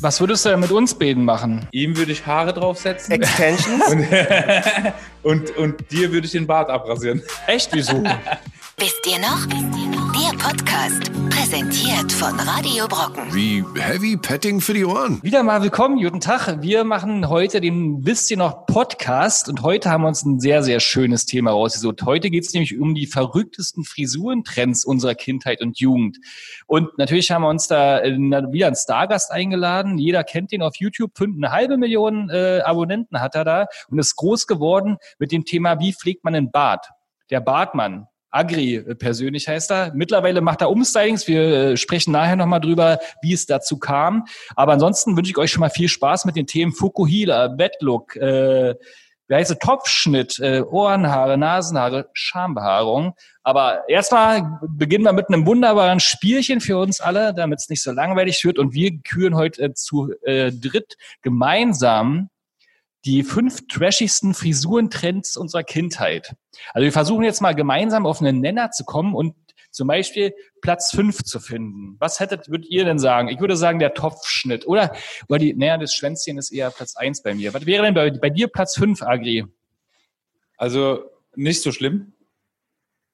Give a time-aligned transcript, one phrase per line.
[0.00, 1.66] Was würdest du denn mit uns beiden machen?
[1.72, 3.12] Ihm würde ich Haare draufsetzen.
[3.14, 3.82] Extensions?
[5.22, 7.20] Und, und, und dir würde ich den Bart abrasieren.
[7.48, 7.70] Echt?
[7.72, 8.04] Wieso?
[8.78, 9.44] Wisst ihr noch?
[9.46, 9.85] Wisst ihr noch?
[10.26, 13.32] Der Podcast, präsentiert von Radio Brocken.
[13.32, 15.22] Wie Heavy Petting für die Ohren.
[15.22, 16.62] Wieder mal willkommen, guten Tag.
[16.62, 20.64] Wir machen heute den Wisst ihr noch Podcast und heute haben wir uns ein sehr,
[20.64, 22.02] sehr schönes Thema rausgesucht.
[22.02, 26.18] Heute geht es nämlich um die verrücktesten Frisurentrends unserer Kindheit und Jugend.
[26.66, 29.96] Und natürlich haben wir uns da äh, wieder einen Stargast eingeladen.
[29.96, 31.12] Jeder kennt ihn auf YouTube.
[31.20, 35.78] Eine halbe Million äh, Abonnenten hat er da und ist groß geworden mit dem Thema,
[35.78, 36.88] wie pflegt man einen Bart?
[37.30, 38.08] Der Bartmann.
[38.36, 39.92] Agri persönlich heißt er.
[39.94, 41.26] Mittlerweile macht er Umstylings.
[41.26, 44.24] Wir äh, sprechen nachher nochmal drüber, wie es dazu kam.
[44.54, 48.74] Aber ansonsten wünsche ich euch schon mal viel Spaß mit den Themen Fukuhila, Bettlook, äh,
[49.28, 53.14] wie heißt es, Topfschnitt, äh, Ohrenhaare, Nasenhaare, Schambehaarung.
[53.42, 57.90] Aber erstmal beginnen wir mit einem wunderbaren Spielchen für uns alle, damit es nicht so
[57.90, 58.58] langweilig wird.
[58.58, 62.28] Und wir küren heute äh, zu äh, dritt gemeinsam
[63.06, 66.34] die fünf trashigsten Frisurentrends unserer Kindheit.
[66.74, 69.34] Also wir versuchen jetzt mal gemeinsam auf einen Nenner zu kommen und
[69.70, 71.96] zum Beispiel Platz fünf zu finden.
[72.00, 73.28] Was hättet, würdet ihr denn sagen?
[73.28, 74.66] Ich würde sagen, der Topfschnitt.
[74.66, 74.96] Oder,
[75.28, 77.54] oder die, naja, das Schwänzchen ist eher Platz eins bei mir.
[77.54, 79.44] Was wäre denn bei, bei dir Platz fünf, Agri?
[80.56, 81.04] Also
[81.34, 82.14] nicht so schlimm.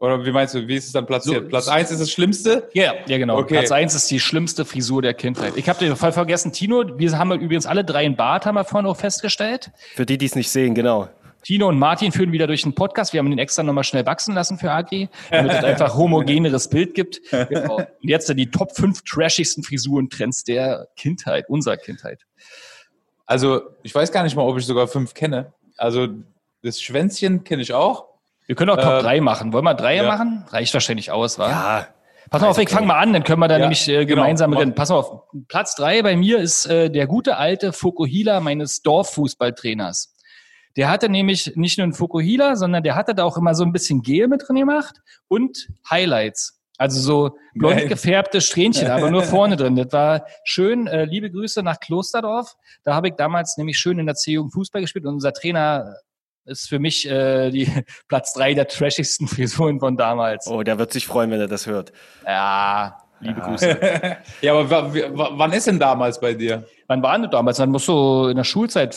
[0.02, 1.44] Oder wie meinst du, wie ist es dann platziert?
[1.44, 2.68] So, Platz eins ist das Schlimmste?
[2.72, 3.38] Ja, ja genau.
[3.38, 3.54] Okay.
[3.54, 5.52] Platz eins ist die schlimmste Frisur der Kindheit.
[5.54, 8.64] Ich habe den Fall vergessen, Tino, wir haben übrigens alle drei einen Bart, haben wir
[8.64, 9.70] vorhin auch festgestellt.
[9.94, 11.08] Für die, die es nicht sehen, genau.
[11.44, 13.12] Tino und Martin führen wieder durch den Podcast.
[13.12, 16.94] Wir haben den extra nochmal schnell wachsen lassen für Agri, damit es einfach homogeneres Bild
[16.94, 17.20] gibt.
[17.30, 17.76] Genau.
[17.76, 22.26] Und jetzt die Top 5 trashigsten Frisurentrends der Kindheit, unserer Kindheit.
[23.24, 25.52] Also ich weiß gar nicht mal, ob ich sogar fünf kenne.
[25.76, 26.08] Also
[26.62, 28.11] das Schwänzchen kenne ich auch.
[28.46, 29.52] Wir können auch Top Äh, 3 machen.
[29.52, 30.02] Wollen wir drei ja.
[30.04, 30.44] machen?
[30.48, 31.48] Reicht wahrscheinlich aus, wa?
[31.48, 31.86] Ja.
[32.30, 34.22] Pass mal auf, ich fange mal an, dann können wir da Ja, nämlich äh, genau.
[34.22, 34.60] gemeinsam Mach.
[34.60, 34.74] rennen.
[34.74, 40.14] Pass mal auf, Platz drei bei mir ist äh, der gute alte Fukuhila meines Dorffußballtrainers.
[40.76, 43.72] Der hatte nämlich nicht nur einen Fukuhila, sondern der hatte da auch immer so ein
[43.72, 44.96] bisschen Gel mit drin gemacht
[45.28, 46.58] und Highlights.
[46.78, 49.76] Also so blond gefärbte Strähnchen, aber nur vorne drin.
[49.76, 50.86] Das war schön.
[50.86, 52.56] Äh, liebe Grüße nach Klosterdorf.
[52.82, 55.96] Da habe ich damals nämlich schön in der C-Jugend Fußball gespielt und unser Trainer
[56.44, 57.70] ist für mich äh, die
[58.08, 60.46] Platz drei der trashigsten Frisuren von damals.
[60.46, 61.92] Oh, der wird sich freuen, wenn er das hört.
[62.26, 63.78] Ja, liebe Grüße.
[64.40, 66.66] Ja, aber wann ist denn damals bei dir?
[66.86, 67.58] Wann war denn damals?
[67.58, 68.96] Dann muss so in der Schulzeit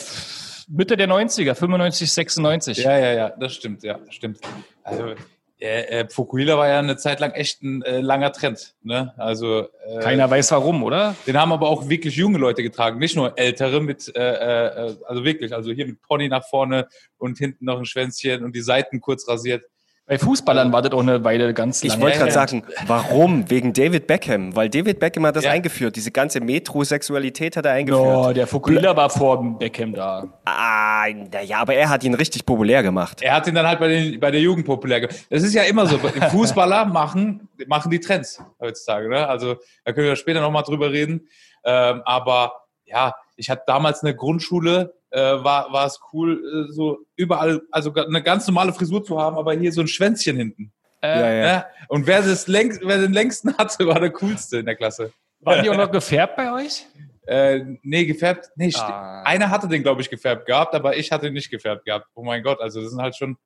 [0.68, 2.78] Mitte der 90er, 95, 96.
[2.78, 4.40] Ja, ja, ja, das stimmt, ja, stimmt.
[4.82, 5.14] Also
[5.58, 8.74] äh, äh, Fukuhila war ja eine Zeit lang echt ein äh, langer Trend.
[8.82, 9.14] Ne?
[9.16, 11.16] Also äh, Keiner weiß warum, oder?
[11.26, 15.24] Den haben aber auch wirklich junge Leute getragen, nicht nur ältere mit, äh, äh, also
[15.24, 19.00] wirklich, also hier mit Pony nach vorne und hinten noch ein Schwänzchen und die Seiten
[19.00, 19.64] kurz rasiert.
[20.08, 21.94] Bei Fußballern war das auch eine Weile ganz lange.
[21.96, 23.50] Ich wollte gerade sagen, warum?
[23.50, 24.54] Wegen David Beckham.
[24.54, 25.50] Weil David Beckham hat das Ja.
[25.50, 25.96] eingeführt.
[25.96, 28.04] Diese ganze Metrosexualität hat er eingeführt.
[28.04, 30.28] No, der Fukuhila war vor Beckham da.
[30.44, 31.06] Ah,
[31.44, 33.20] ja, aber er hat ihn richtig populär gemacht.
[33.20, 35.26] Er hat ihn dann halt bei, den, bei der Jugend populär gemacht.
[35.28, 35.98] Das ist ja immer so.
[35.98, 39.08] Fußballer machen, machen die Trends heutzutage.
[39.08, 39.26] Ne?
[39.26, 41.26] Also da können wir später nochmal drüber reden.
[41.64, 42.52] Ähm, aber
[42.84, 47.92] ja, ich hatte damals eine Grundschule, äh, war, war es cool, äh, so überall, also
[47.94, 50.72] eine ganz normale Frisur zu haben, aber hier so ein Schwänzchen hinten.
[51.02, 51.46] Äh, Ja, ja.
[51.46, 51.66] Ja?
[51.88, 55.12] Und wer, das längst, wer den längsten hatte, war der coolste in der Klasse.
[55.40, 56.86] Waren die auch noch gefärbt bei euch?
[57.28, 58.50] Äh, nee, gefärbt.
[58.56, 59.22] Sti- Ah.
[59.24, 62.06] einer hatte den, glaube ich, gefärbt gehabt, aber ich hatte ihn nicht gefärbt gehabt.
[62.14, 63.36] Oh mein Gott, also das sind halt schon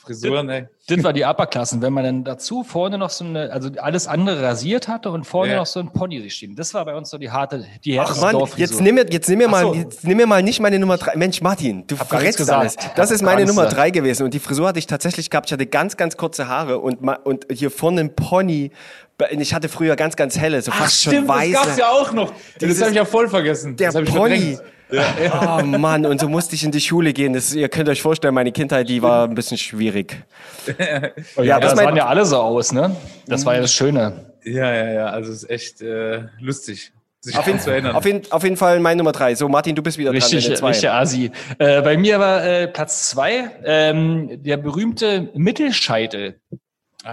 [0.00, 0.66] Frisuren, ey.
[0.86, 4.42] Das war die Upperklassen, wenn man dann dazu vorne noch so eine, also alles andere
[4.42, 5.58] rasiert hatte und vorne Ja.
[5.58, 6.54] noch so ein Pony sich stehen.
[6.56, 9.28] Das war bei uns so die harte, die Ach härteste Mann, jetzt nimm mir, jetzt
[9.28, 9.74] nimm mir Ach mal, so.
[9.74, 11.14] jetzt nimm mir mal nicht meine Nummer drei.
[11.16, 12.76] Mensch, Martin, du Hab verrätst alles.
[12.96, 15.46] Das ist meine Nummer drei gewesen und die Frisur hatte ich tatsächlich gehabt.
[15.48, 18.70] Ich hatte ganz, ganz kurze Haare und, und hier vorne ein Pony.
[19.30, 21.52] Ich hatte früher ganz, ganz helle, so fast schon weiße.
[21.52, 22.32] das gab's ja auch noch.
[22.60, 23.76] Dieses- das habe ich ja voll vergessen.
[23.76, 24.38] Der das hab ich Pony.
[24.38, 24.62] verdrängt.
[24.90, 27.32] Ja, Oh Mann, und so musste ich in die Schule gehen.
[27.32, 30.16] Das, ihr könnt euch vorstellen, meine Kindheit, die war ein bisschen schwierig.
[31.36, 32.94] Oh, ja, Ja, das das mein- waren ja alle so aus, ne?
[33.26, 34.32] Das war ja das Schöne.
[34.44, 37.96] ja, ja, ja, also es ist echt äh, lustig, sich Auf jeden, zu erinnern.
[37.96, 39.34] auf, jeden, auf jeden Fall meine Nummer drei.
[39.34, 40.56] So, Martin, du bist wieder Richtig, dran.
[40.60, 40.90] der richtig zwei.
[40.92, 41.30] Asi.
[41.58, 46.40] Äh, bei mir war äh, Platz zwei ähm, der berühmte Mittelscheitel.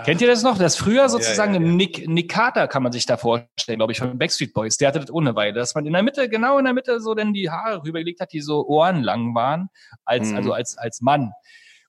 [0.04, 0.58] Kennt ihr das noch?
[0.58, 1.68] Das früher sozusagen ja, ja.
[1.68, 4.78] Nick, Nick Carter kann man sich da vorstellen, glaube ich, von Backstreet Boys.
[4.78, 7.14] Der hatte das ohne Weile, dass man in der Mitte, genau in der Mitte, so
[7.14, 9.70] dann die Haare rübergelegt hat, die so ohrenlang waren,
[10.04, 10.38] als, Mhm.
[10.38, 11.32] also als, als Mann.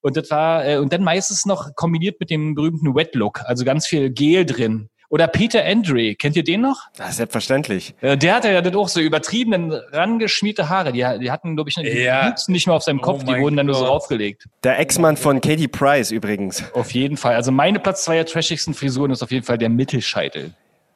[0.03, 3.65] Und das war, äh, und dann meistens noch kombiniert mit dem berühmten Wet Look, also
[3.65, 4.89] ganz viel Gel drin.
[5.17, 6.77] Oder Peter Andre, kennt ihr den noch?
[6.99, 7.95] Ja, selbstverständlich.
[8.03, 10.93] Äh, Der hatte ja das auch so übertrieben rangeschmierte Haare.
[10.93, 12.35] Die, die hatten, glaube ich, die Ja.
[12.49, 13.93] nicht mehr auf seinem Oh Kopf, die mein wurden dann nur so Gott.
[13.93, 14.45] aufgelegt.
[14.63, 16.63] Der Ex-Mann von Katie Price übrigens.
[16.75, 17.35] Auf jeden Fall.
[17.35, 20.53] Also meine Platz zwei der trashigsten Frisuren ist auf jeden Fall der Mittelscheitel.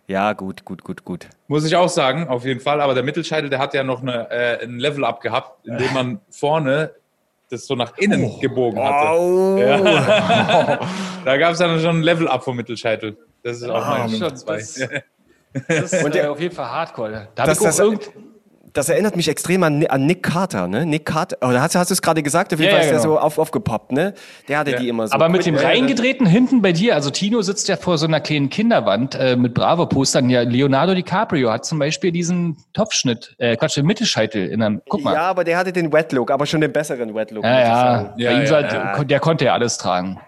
[0.07, 1.27] Ja, gut, gut, gut, gut.
[1.49, 2.83] Muss ich auch sagen, auf jeden Fall.
[2.83, 6.91] Aber der Mittelscheitel, der hat ja noch eine, äh, ein Level-Up gehabt, indem man vorne
[7.51, 9.19] das so nach innen gebogen hatte.
[9.21, 9.57] Oh.
[11.25, 13.17] Da gab es dann schon ein Level-Up vom Mittelscheitel.
[13.43, 14.57] Das ist auch meine Nummer schon, zwei.
[14.57, 14.81] das-
[15.69, 17.29] Das ist Und äh, der- auf jeden Fall Hardcore.
[17.35, 18.11] Da hab Das- ich auch das- irgend
[18.73, 20.87] Das erinnert mich extrem an, an Nick Carter, ne?
[20.87, 22.53] Nick Carter, oder hast, hast du es gerade gesagt?
[22.55, 23.21] Auf jeden Ja, Fall ja, ist der genau.
[23.21, 24.15] so auf, aufgepoppt, ne?
[24.49, 24.79] Der hatte Ja.
[24.79, 25.15] die immer so.
[25.15, 28.21] Aber mit dem Ja, reingedrehten hinten bei dir, also Tino sitzt ja vor so einer
[28.21, 30.31] kleinen Kinderwand äh, mit Bravo-Postern.
[30.31, 34.83] Ja, Leonardo DiCaprio hat zum Beispiel diesen Topfschnitt, äh, Quatsch, den Mittelscheitel in einem.
[34.89, 35.15] Guck mal.
[35.15, 37.45] Ja, aber der hatte den Wet-Look, aber schon den besseren Wet-Look.
[37.45, 38.11] Ja, ja, sagen.
[38.19, 38.61] Ja, Bei ihm ja, sah-
[38.97, 39.05] ja.
[39.05, 40.21] der konnte ja alles tragen.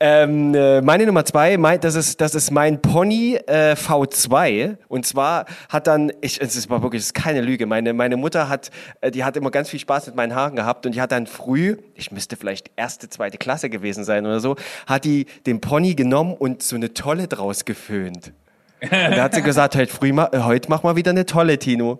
[0.00, 5.04] Ähm, äh, meine Nummer zwei, mein, das ist das ist mein Pony äh, V2 und
[5.04, 7.66] zwar hat dann ich es mal wirklich es ist keine Lüge.
[7.66, 10.86] Meine meine Mutter hat äh, die hat immer ganz viel Spaß mit meinen Haaren gehabt
[10.86, 14.54] und die hat dann früh ich müsste vielleicht erste zweite Klasse gewesen sein oder so
[14.86, 18.32] hat die den Pony genommen und so eine Tolle draus geföhnt
[18.80, 21.98] und da hat sie gesagt heute früh äh, heute mach mal wieder eine Tolle Tino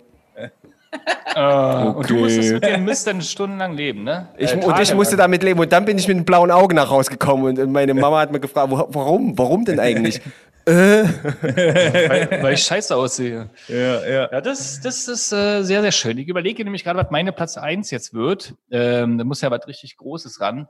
[1.35, 4.29] Und du musstest mit dem Mist dann stundenlang leben, ne?
[4.37, 5.25] Ich, Äh, und ich musste lang.
[5.25, 5.59] damit leben.
[5.59, 7.59] Und dann bin ich mit den blauen Augen nach Hause gekommen.
[7.59, 9.37] Und, meine Mama hat mir gefragt, wo, warum?
[9.37, 10.21] Warum denn eigentlich?
[10.65, 13.49] weil, weil ich scheiße aussehe.
[13.67, 14.31] Ja, ja.
[14.31, 16.17] Ja, das, das ist äh, sehr, sehr schön.
[16.17, 18.53] Ich überlege nämlich gerade, was meine Platz eins jetzt wird.
[18.69, 20.67] Ähm, da muss ja was richtig Großes ran.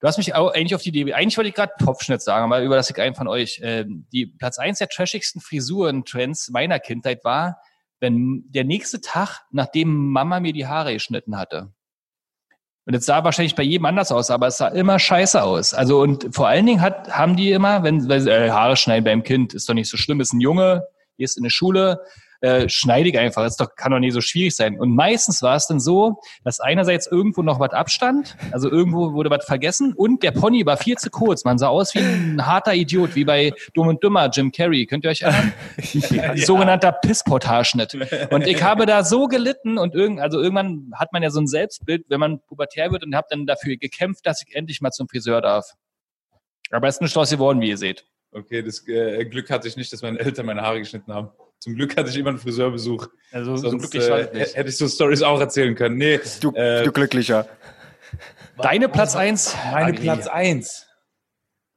[0.00, 2.62] Du hast mich auch eigentlich auf die Idee, eigentlich wollte ich gerade Topfschnitt sagen, aber
[2.62, 3.60] überlasse ich einen von euch.
[3.62, 7.58] Ähm, die Platz eins der trashigsten Frisuren-Trends meiner Kindheit war,
[8.04, 11.72] wenn der nächste Tag, nachdem Mama mir die Haare geschnitten hatte.
[12.86, 15.72] Und es sah wahrscheinlich bei jedem anders aus, aber es sah immer scheiße aus.
[15.72, 19.22] Also und vor allen Dingen hat, haben die immer, wenn weil, äh, Haare schneiden beim
[19.22, 20.86] Kind, ist doch nicht so schlimm, ist ein Junge,
[21.16, 22.00] gehst in eine Schule,
[22.44, 24.78] äh, schneide ich einfach, ist doch, kann doch nicht so schwierig sein.
[24.78, 29.30] Und meistens war es dann so, dass einerseits irgendwo noch was abstand, also irgendwo wurde
[29.30, 31.44] was vergessen und der Pony war viel zu kurz.
[31.44, 34.84] Man sah aus wie ein harter Idiot, wie bei Dumm und Dümmer, Jim Carrey.
[34.84, 35.54] Könnt ihr euch erinnern?
[36.36, 37.96] Sogenannter Pissporthaarschnitt.
[38.30, 41.46] Und ich habe da so gelitten und irgend, also irgendwann hat man ja so ein
[41.46, 45.08] Selbstbild, wenn man pubertär wird und habe dann dafür gekämpft, dass ich endlich mal zum
[45.08, 45.72] Friseur darf.
[46.70, 48.04] Aber es ist nicht draus geworden, wie ihr seht.
[48.32, 51.30] Okay, das äh, Glück hatte ich nicht, dass meine Eltern meine Haare geschnitten haben.
[51.64, 53.08] Zum Glück hatte ich immer einen Friseurbesuch.
[53.32, 54.54] Also so Sonst glücklich war äh, ich nicht.
[54.56, 55.96] hätte ich so Stories auch erzählen können.
[55.96, 57.48] Nee, Du, äh, du Glücklicher.
[58.60, 59.56] Deine Platz eins?
[59.72, 60.02] meine Agi.
[60.02, 60.86] Platz 1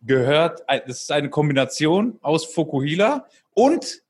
[0.01, 4.01] gehört, das ist eine Kombination aus Fokuhila und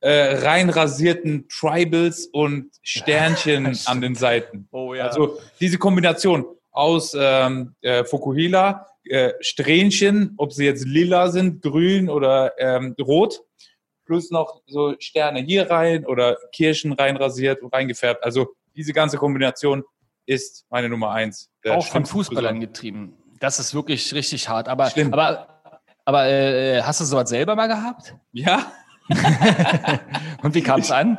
[0.00, 4.66] äh, rein rasierten Tribals und Sternchen an den Seiten.
[4.72, 5.06] Oh ja.
[5.06, 12.10] Also diese Kombination aus ähm, äh, Fokuhila, äh, Strähnchen, ob sie jetzt lila sind, grün
[12.10, 13.42] oder ähm, rot,
[14.10, 18.24] plus noch so Sterne hier rein oder Kirschen rein rasiert und reingefärbt.
[18.24, 19.84] Also diese ganze Kombination
[20.26, 21.48] ist meine Nummer eins.
[21.68, 23.16] auch von Fußballern getrieben.
[23.38, 24.68] Das ist wirklich richtig hart.
[24.68, 25.12] Aber, Schlimm.
[25.12, 25.62] aber,
[26.04, 28.16] aber äh, hast du sowas selber mal gehabt?
[28.32, 28.72] Ja,
[30.42, 31.18] Und wie kam es an?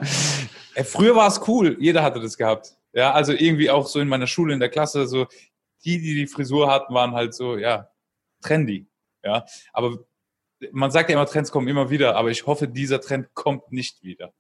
[0.76, 2.76] Äh, Früher war es cool, jeder hatte das gehabt.
[2.94, 5.28] Ja, also irgendwie auch so in meiner Schule, in der Klasse, so
[5.86, 7.90] die, die die Frisur hatten, waren halt so, ja,
[8.42, 8.88] trendy.
[9.24, 10.00] Ja, aber
[10.72, 14.04] man sagt ja immer, Trends kommen immer wieder, aber ich hoffe, dieser Trend kommt nicht
[14.04, 14.32] wieder.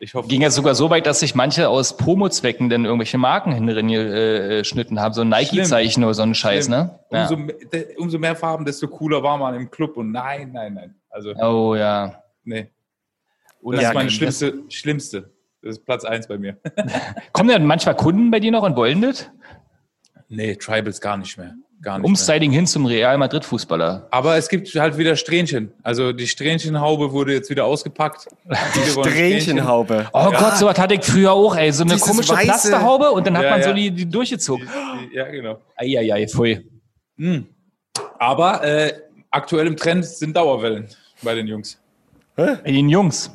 [0.00, 3.52] Ich hoffe, Ging ja sogar so weit, dass sich manche aus Promo-Zwecken dann irgendwelche Marken
[3.52, 5.12] hinten äh, geschnitten haben.
[5.12, 6.78] So ein Nike-Zeichen oder so ein Scheiß, Schlimm.
[6.78, 7.00] ne?
[7.10, 7.28] Ja.
[7.28, 7.52] umso,
[7.96, 9.96] umso mehr Farben, desto cooler war man im Club.
[9.96, 10.94] Und nein, nein, nein.
[11.10, 12.22] Also, Oh ja.
[12.44, 12.70] nee.
[13.60, 13.88] Das Unangenehm.
[13.90, 15.32] ist meine schlimmste, schlimmste.
[15.62, 16.56] Das ist Platz eins bei mir.
[17.32, 19.28] Kommen denn manchmal Kunden bei dir noch und wollen das?
[20.28, 21.54] Nee, Tribals gar nicht mehr.
[21.80, 22.08] Gar nicht mehr.
[22.08, 24.08] Umstyling hin zum Real Madrid-Fußballer.
[24.10, 25.72] Aber es gibt halt wieder Strähnchen.
[25.84, 28.26] Also die Strähnchenhaube wurde jetzt wieder ausgepackt.
[28.94, 30.08] Wollen Strähnchenhaube.
[30.12, 31.70] Oh Gott, so was hatte ich früher auch, ey.
[31.72, 33.74] So eine Dieses komische weiße- Plasterhaube und dann hat Ja, man so ja.
[33.74, 34.66] die, die durchgezogen.
[34.66, 35.60] Die- die- Ja, genau.
[35.76, 36.66] Eieiei, pfui.
[37.16, 37.46] Hm.
[38.18, 38.92] Aber äh,
[39.30, 40.88] aktuell im Trend sind Dauerwellen
[41.22, 41.78] bei den Jungs.
[42.34, 43.30] Bei den Jungs.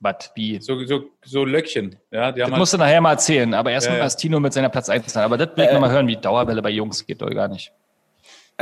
[0.00, 0.58] Was, wie?
[0.60, 1.96] So, so, so Löckchen.
[2.10, 4.04] Ja, die haben Das halt, musst du nachher mal erzählen, aber erst Ja, mal ja.
[4.04, 5.24] erst Tino mit seiner Platz 1 sein.
[5.24, 7.70] Aber das will ich noch mal hören, wie Dauerwelle bei Jungs geht, doch gar nicht.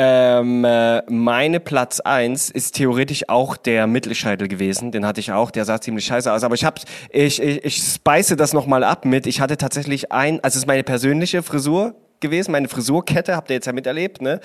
[0.01, 4.93] Ähm, äh, meine Platz eins ist theoretisch auch der Mittelscheitel gewesen.
[4.93, 5.51] Den hatte ich auch.
[5.51, 6.45] Der sah ziemlich scheiße aus.
[6.45, 6.79] Aber ich hab,
[7.11, 9.27] ich, ich, ich spice das nochmal ab mit.
[9.27, 13.55] Ich hatte tatsächlich ein, also es ist meine persönliche Frisur gewesen, meine Frisurkette, habt ihr
[13.55, 14.41] jetzt ja miterlebt, ne?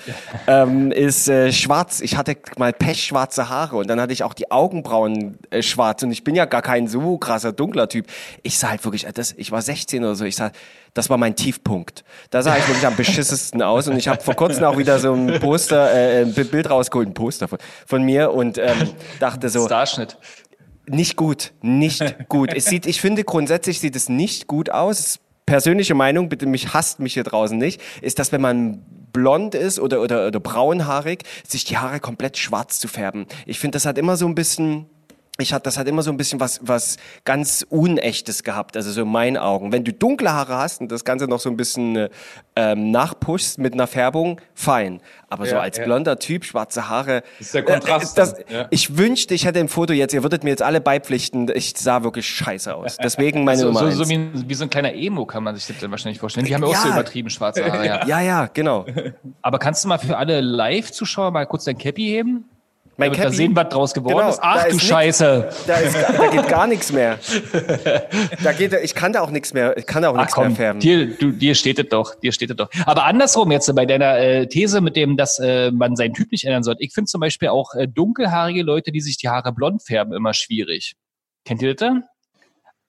[0.46, 2.00] Ähm, ist äh, schwarz.
[2.00, 6.10] Ich hatte mal pechschwarze Haare und dann hatte ich auch die Augenbrauen äh, schwarz und
[6.10, 8.06] ich bin ja gar kein so krasser dunkler Typ.
[8.42, 10.50] Ich sah halt wirklich, äh, das, ich war 16 oder so, ich sah,
[10.94, 12.04] das war mein Tiefpunkt.
[12.30, 15.12] Da sah ich wirklich am beschissesten aus und ich habe vor kurzem auch wieder so
[15.12, 19.66] ein Poster, äh, ein Bild rausgeholt, ein Poster von, von mir und ähm, dachte so,
[19.66, 20.16] Starschnitt.
[20.86, 22.54] nicht gut, nicht gut.
[22.54, 25.00] Es sieht, ich finde grundsätzlich sieht es nicht gut aus.
[25.00, 29.54] Es Persönliche Meinung, bitte mich hasst mich hier draußen nicht, ist, dass wenn man blond
[29.54, 33.26] ist oder, oder, oder braunhaarig, sich die Haare komplett schwarz zu färben.
[33.46, 34.86] Ich finde, das hat immer so ein bisschen,
[35.38, 39.02] ich hatte, das hat immer so ein bisschen was, was ganz Unechtes gehabt, also so
[39.02, 39.72] in meinen Augen.
[39.72, 42.08] Wenn du dunkle Haare hast und das Ganze noch so ein bisschen äh,
[42.54, 45.00] ähm, nachpushst mit einer Färbung, fein.
[45.28, 45.84] Aber so Ja, als ja.
[45.86, 47.22] blonder Typ, schwarze Haare.
[47.38, 48.66] Das ist der Kontrast Äh, das, dann, ja.
[48.70, 52.04] Ich wünschte, ich hätte ein Foto jetzt, ihr würdet mir jetzt alle beipflichten, ich sah
[52.04, 52.96] wirklich scheiße aus.
[53.02, 53.96] Deswegen meine So, Nummer so, eins.
[53.96, 56.46] so wie, wie so ein kleiner Emo kann man sich das dann wahrscheinlich vorstellen.
[56.46, 57.84] Die haben ja auch so übertrieben schwarze Haare.
[57.84, 58.06] Ja.
[58.06, 58.86] ja, ja, genau.
[59.42, 62.44] Aber kannst du mal für alle Live-Zuschauer mal kurz dein Cappy heben?
[62.96, 64.38] Mein Cappy- sehen, was draus geworden Genau, ist.
[64.42, 64.86] Ach da du ist nix.
[64.86, 65.48] Scheiße.
[65.66, 67.18] Da, ist, da geht gar nichts mehr.
[68.42, 70.80] Da geht, ich kann da auch nichts mehr, ich kann da auch nichts mehr färben.
[70.80, 72.68] dir, du, dir steht es doch, dir steht es doch.
[72.86, 76.44] Aber andersrum jetzt bei deiner äh, These mit dem, dass äh, man seinen Typ nicht
[76.44, 76.82] ändern sollte.
[76.82, 80.34] Ich finde zum Beispiel auch äh, dunkelhaarige Leute, die sich die Haare blond färben, immer
[80.34, 80.94] schwierig.
[81.44, 82.04] Kennt ihr das denn?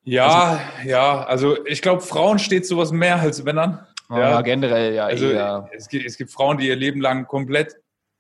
[0.04, 3.86] Ja, ja, also ich glaube, Frauen steht sowas mehr als Männern.
[4.10, 5.06] Ja, generell, ja.
[5.06, 5.68] Also eher.
[5.76, 7.76] es, gibt, es gibt Frauen, die ihr Leben lang komplett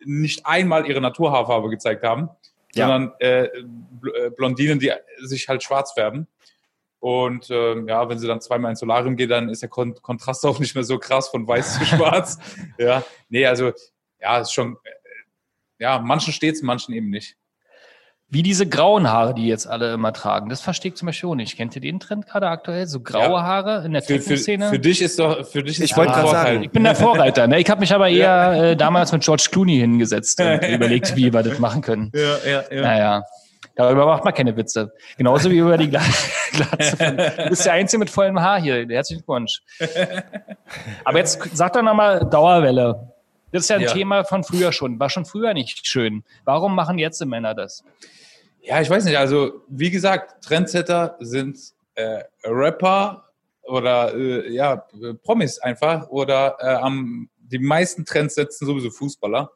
[0.05, 2.29] nicht einmal ihre Naturhaarfarbe gezeigt haben,
[2.73, 2.87] Ja.
[2.87, 4.91] sondern äh, äh, Blondinen, die
[5.23, 6.27] sich halt schwarz färben.
[6.99, 10.43] Und ähm, ja, wenn sie dann zweimal ins Solarium geht, dann ist der Kon Kontrast
[10.45, 12.39] auch nicht mehr so krass von weiß zu schwarz.
[12.77, 13.71] Ja, nee, also
[14.19, 14.89] ja, ist schon, äh,
[15.79, 17.37] ja, manchen steht's, manchen eben nicht.
[18.27, 20.49] Wie diese grauen Haare, die jetzt alle immer tragen.
[20.49, 21.55] Das verstehe ich zum Beispiel auch nicht.
[21.57, 22.87] Kennt ihr den Trend gerade aktuell?
[22.87, 23.43] So graue Ja.
[23.43, 26.21] Haare in der Für, für, für dich ist doch, für dich ist Ich wollte ein
[26.21, 26.63] gerade sagen.
[26.63, 27.45] Ich bin der Vorreiter.
[27.45, 27.59] Ne?
[27.59, 31.43] Ich habe mich aber eher äh, damals mit George Clooney hingesetzt und überlegt, wie wir
[31.43, 32.11] das machen können.
[32.15, 32.81] Ja, ja, ja.
[32.81, 33.23] Naja,
[33.75, 34.91] darüber macht man keine Witze.
[35.17, 36.01] Genauso wie über die Gla
[36.51, 36.97] Glatze.
[36.97, 38.87] Von, du bist der Einzige mit vollem Haar hier.
[38.89, 39.61] Herzlichen Glückwunsch.
[41.03, 43.14] Aber jetzt sag doch nochmal Dauerwelle.
[43.55, 43.93] Das ist ja ein Ja.
[43.93, 44.99] Thema von früher schon.
[44.99, 46.23] War schon früher nicht schön.
[46.43, 47.83] Warum machen jetzt die Männer das?
[48.61, 49.17] Ja, ich weiß nicht.
[49.17, 51.57] Also, wie gesagt, Trendsetter sind
[51.95, 53.29] äh, Rapper
[53.63, 54.85] oder äh, ja,
[55.23, 59.51] Promis einfach oder äh, am, die meisten Trends setzen sowieso Fußballer.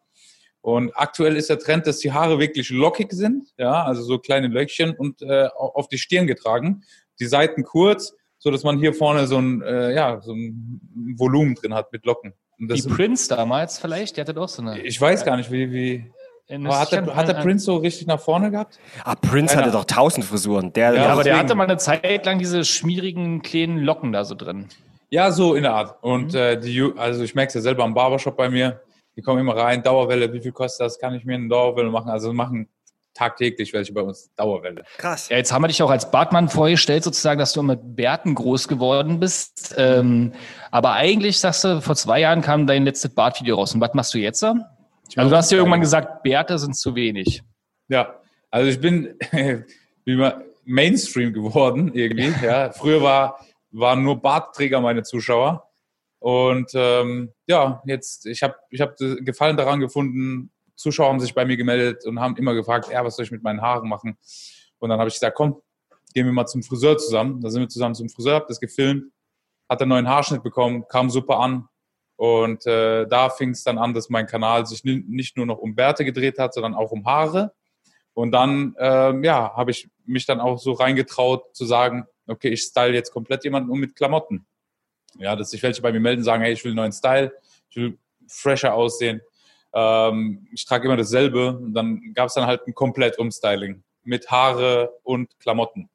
[0.61, 4.47] Und aktuell ist der Trend, dass die Haare wirklich lockig sind, ja, also so kleine
[4.47, 6.83] Löckchen und äh, au- auf die Stirn getragen,
[7.19, 10.81] die Seiten kurz, so dass man hier vorne so ein, äh, ja, so ein
[11.17, 12.33] Volumen drin hat mit Locken.
[12.57, 14.17] Das, Prince damals vielleicht?
[14.17, 14.81] Der hatte doch so eine.
[14.81, 16.11] ich weiß gar nicht, wie, wie
[16.51, 18.79] aber hat, der, hat der Prince so richtig nach vorne gehabt?
[19.03, 19.67] Ah, Prince Keiner.
[19.67, 20.73] hatte doch tausend Frisuren.
[20.73, 24.33] Der, Ja, aber der hatte mal eine Zeit lang diese schmierigen kleinen Locken da so
[24.33, 24.67] drin.
[25.11, 26.03] Ja, so in der Art.
[26.03, 26.11] Mhm.
[26.11, 28.81] Und äh, die, also ich merke es ja selber am Barbershop bei mir.
[29.15, 30.97] Die kommen immer rein, Dauerwelle, wie viel kostet das?
[30.97, 32.09] Kann ich mir eine Dauerwelle machen?
[32.09, 32.67] Also machen
[33.13, 34.83] tagtäglich welche bei uns Dauerwelle.
[34.97, 35.29] krass.
[35.29, 38.67] Ja, jetzt haben wir dich auch als Bartmann vorgestellt, sozusagen, dass du mit Bärten groß
[38.67, 39.75] geworden bist.
[39.77, 40.33] Ähm,
[40.71, 43.73] aber eigentlich sagst du, vor zwei Jahren kam dein letztes Bartvideo raus.
[43.73, 44.43] Und was machst du jetzt?
[44.43, 44.61] Also
[45.15, 47.41] du hast ja irgendwann gesagt, Bärte sind zu wenig.
[47.87, 48.15] Ja,
[48.51, 49.15] also ich bin
[50.05, 52.33] wie man Mainstream geworden irgendwie.
[52.43, 53.39] Ja, früher war
[53.71, 55.69] waren nur Bartträger meine Zuschauer
[56.19, 60.51] und ähm, ja, jetzt ich habe ich habe Gefallen daran gefunden.
[60.79, 63.43] Zuschauer haben sich bei mir gemeldet und haben immer gefragt, ja, was soll ich mit
[63.43, 64.17] meinen Haaren machen?
[64.79, 65.61] Und dann habe ich gesagt, komm,
[66.13, 67.41] gehen wir mal zum Friseur zusammen.
[67.41, 69.11] Da sind wir zusammen zum Friseur, hab das gefilmt,
[69.67, 71.67] hat einen neuen Haarschnitt bekommen, kam super an.
[72.15, 75.57] Und äh, da fing es dann an, dass mein Kanal sich ni- nicht nur noch
[75.57, 77.53] um Bärte gedreht hat, sondern auch um Haare.
[78.13, 82.61] Und dann, ähm, ja, habe ich mich dann auch so reingetraut zu sagen, okay, ich
[82.61, 84.45] style jetzt komplett jemanden um mit Klamotten.
[85.17, 87.33] Ja, dass sich welche bei mir melden, sagen, hey, ich will einen neuen Style,
[87.69, 89.21] ich will fresher aussehen.
[89.73, 91.57] Ähm, ich trage immer dasselbe.
[91.57, 95.89] Und dann gab es dann halt ein komplett Umstyling mit Haare und Klamotten.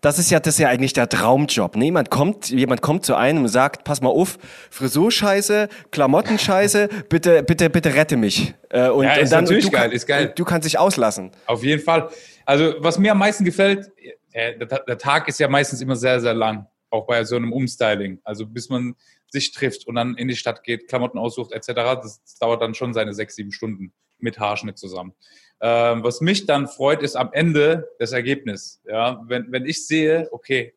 [0.00, 1.76] Das ist ja, das ist ja eigentlich der Traumjob.
[1.76, 1.84] Ne?
[1.84, 4.36] Jemand kommt, jemand kommt zu einem und sagt, pass mal auf,
[4.70, 8.52] Frisurscheiße, Klamottenscheiße, bitte, bitte, bitte rette mich.
[8.70, 10.26] Äh, und, Ja, und ist dann, natürlich und du geil, kann- ist geil.
[10.28, 11.30] und Du kannst dich auslassen.
[11.46, 12.08] Auf jeden Fall.
[12.44, 13.92] Also, was mir am meisten gefällt,
[14.32, 16.66] äh, der, der Tag ist ja meistens immer sehr, sehr lang.
[16.90, 18.18] Auch bei so einem Umstyling.
[18.24, 18.96] Also, bis man
[19.32, 21.68] sich trifft und dann in die Stadt geht, Klamotten aussucht, etc.
[21.68, 25.14] Das, das dauert dann schon seine sechs, sieben Stunden mit Haarschnitt zusammen.
[25.60, 28.80] Ähm, was mich dann freut, ist am Ende das Ergebnis.
[28.84, 30.74] Ja, wenn, wenn ich sehe, okay,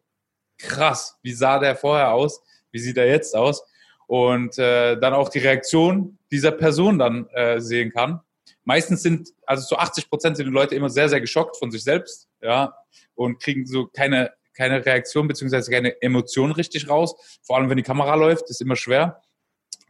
[0.57, 2.41] krass, wie sah der vorher aus?
[2.71, 3.63] Wie sieht er jetzt aus?
[4.07, 8.21] Und äh, dann auch die Reaktion dieser Person dann äh, sehen kann.
[8.63, 11.83] Meistens sind, also zu 80 Prozent sind die Leute immer sehr, sehr geschockt von sich
[11.83, 12.75] selbst, ja,
[13.15, 17.15] und kriegen so keine, keine Reaktion beziehungsweise keine Emotion richtig raus.
[17.43, 19.21] Vor allem, wenn die Kamera läuft, ist immer schwer.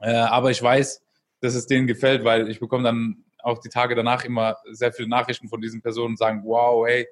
[0.02, 1.02] Äh, aber ich weiß,
[1.42, 5.08] dass es denen gefällt, weil ich bekomme dann auch die Tage danach immer sehr viele
[5.08, 7.08] Nachrichten von diesen Personen sagen, wow, hey,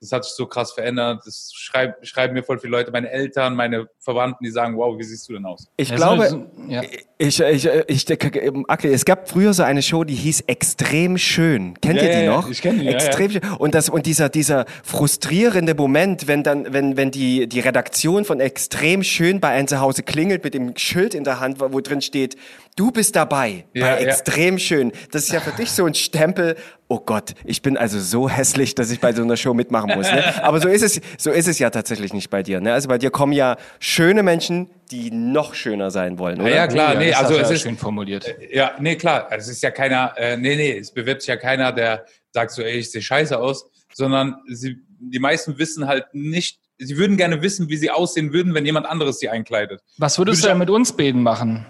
[0.00, 1.22] das hat sich so krass verändert.
[1.24, 5.02] Das schreib, schreiben mir voll viele Leute, meine Eltern, meine Verwandten, die sagen, wow, wie
[5.04, 5.68] siehst du denn aus?
[5.76, 6.82] Ich Ja, glaube, so- ja.
[7.18, 11.74] ich, ich, ich, ich, Akli, es gab früher so eine Show, die hieß Extrem schön.
[11.80, 12.50] Kennt Ja, ihr die ja, ja, noch?
[12.50, 13.40] ich kenn die, ja, Extrem schön.
[13.58, 18.40] Und das und dieser dieser frustrierende Moment, wenn dann wenn wenn die die Redaktion von
[18.40, 22.02] Extrem schön bei einem zu Hause klingelt mit dem Schild in der Hand, wo drin
[22.02, 22.36] steht
[22.76, 23.64] Du bist dabei.
[23.72, 24.08] Ja, bei ja.
[24.08, 24.92] extrem schön.
[25.10, 26.56] Das ist ja für dich so ein Stempel.
[26.88, 30.12] Oh Gott, ich bin also so hässlich, dass ich bei so einer Show mitmachen muss.
[30.12, 30.22] Ne?
[30.44, 32.60] Aber so ist es, so ist es ja tatsächlich nicht bei dir.
[32.60, 32.74] Ne?
[32.74, 36.50] Also bei dir kommen ja schöne Menschen, die noch schöner sein wollen, oder?
[36.50, 38.36] Ja, ja, klar, nee, also es ja ist, schön formuliert.
[38.52, 39.26] Ja, nee, klar.
[39.30, 42.50] Also Es ist ja keiner, äh, nee, nee, es bewirbt sich ja keiner, der sagt
[42.50, 47.16] so, ey, ich sehe scheiße aus, sondern sie, die meisten wissen halt nicht, sie würden
[47.16, 49.80] gerne wissen, wie sie aussehen würden, wenn jemand anderes sie einkleidet.
[49.96, 51.64] Was würdest Würde du denn mit uns beiden machen?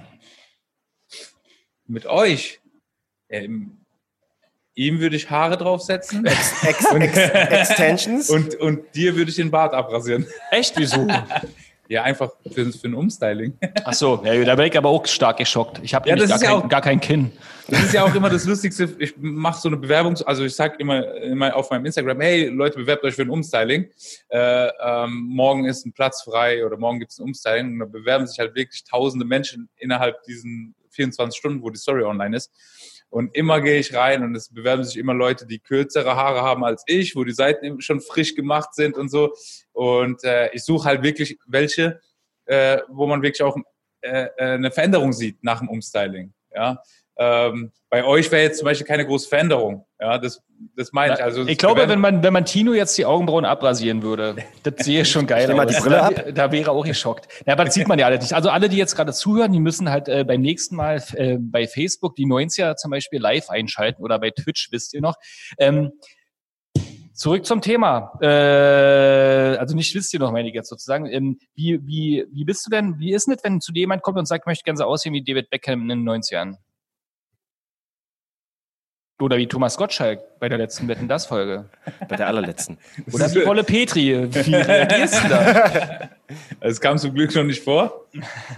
[1.88, 2.60] Mit euch,
[3.28, 3.78] ähm,
[4.74, 6.62] ihm würde ich Haare draufsetzen Ex,
[6.92, 8.30] Ex, Extensions?
[8.30, 10.26] und, und dir würde ich den Bart abrasieren.
[10.50, 11.06] Echt, wieso?
[11.88, 13.56] Ja, einfach für, für ein Umstyling.
[13.84, 15.78] Ach so, ja, da wäre ich aber auch stark geschockt.
[15.84, 17.30] Ich habe Ja, gar, ja kein, auch- gar kein Kinn.
[17.68, 18.88] Das ist ja auch immer das Lustigste.
[18.98, 22.78] Ich mache so eine Bewerbung, also ich sage immer, immer auf meinem Instagram, hey Leute,
[22.80, 23.88] bewerbt euch für ein Umstyling.
[24.30, 27.74] Äh, ähm, morgen ist ein Platz frei oder morgen gibt es ein Umstyling.
[27.74, 32.02] Und da bewerben sich halt wirklich tausende Menschen innerhalb diesen 24 Stunden, wo die Story
[32.02, 32.50] online ist.
[33.08, 36.64] Und immer gehe ich rein und es bewerben sich immer Leute, die kürzere Haare haben
[36.64, 39.32] als ich, wo die Seiten schon frisch gemacht sind und so.
[39.72, 42.00] Und äh, ich suche halt wirklich welche,
[42.46, 43.56] äh, wo man wirklich auch
[44.00, 46.34] äh, äh, eine Veränderung sieht nach dem Umstyling.
[46.52, 46.82] Ja.
[47.16, 49.85] Ähm, bei euch wäre jetzt zum Beispiel keine große Veränderung.
[49.98, 50.42] Ja, das,
[50.76, 51.22] das meine ich.
[51.22, 55.06] Also ich glaube, wenn man, wenn man Tino jetzt die Augenbrauen abrasieren würde, das sehe
[55.06, 55.74] schon geil Stell mal aus.
[55.74, 56.24] die Brille da, ab.
[56.34, 57.28] da wäre auch geschockt.
[57.46, 58.34] Ja, aber das sieht man ja alle nicht.
[58.34, 61.66] Also alle, die jetzt gerade zuhören, die müssen halt äh, beim nächsten Mal äh, bei
[61.66, 65.14] Facebook die 90er zum Beispiel live einschalten oder bei Twitch, wisst ihr noch.
[65.58, 65.92] Ähm,
[67.16, 68.12] Zurück zum Thema.
[68.20, 71.06] Äh, also nicht wisst ihr noch, meine ich jetzt sozusagen.
[71.06, 74.18] Ähm, wie, wie, wie bist du denn, wie ist es, wenn zu dir jemand kommt
[74.18, 76.56] und sagt, ich möchte gerne so aussehen wie David Beckham in den 90ern?
[79.18, 81.64] Oder wie Thomas Gottschalk bei der letzten Wetten das Folge.
[82.06, 82.76] Bei der allerletzten.
[83.12, 84.28] Oder wie Wolle Petri.
[84.30, 86.10] Wie reagierst du da?
[86.60, 88.04] Es kam zum Glück schon nicht vor.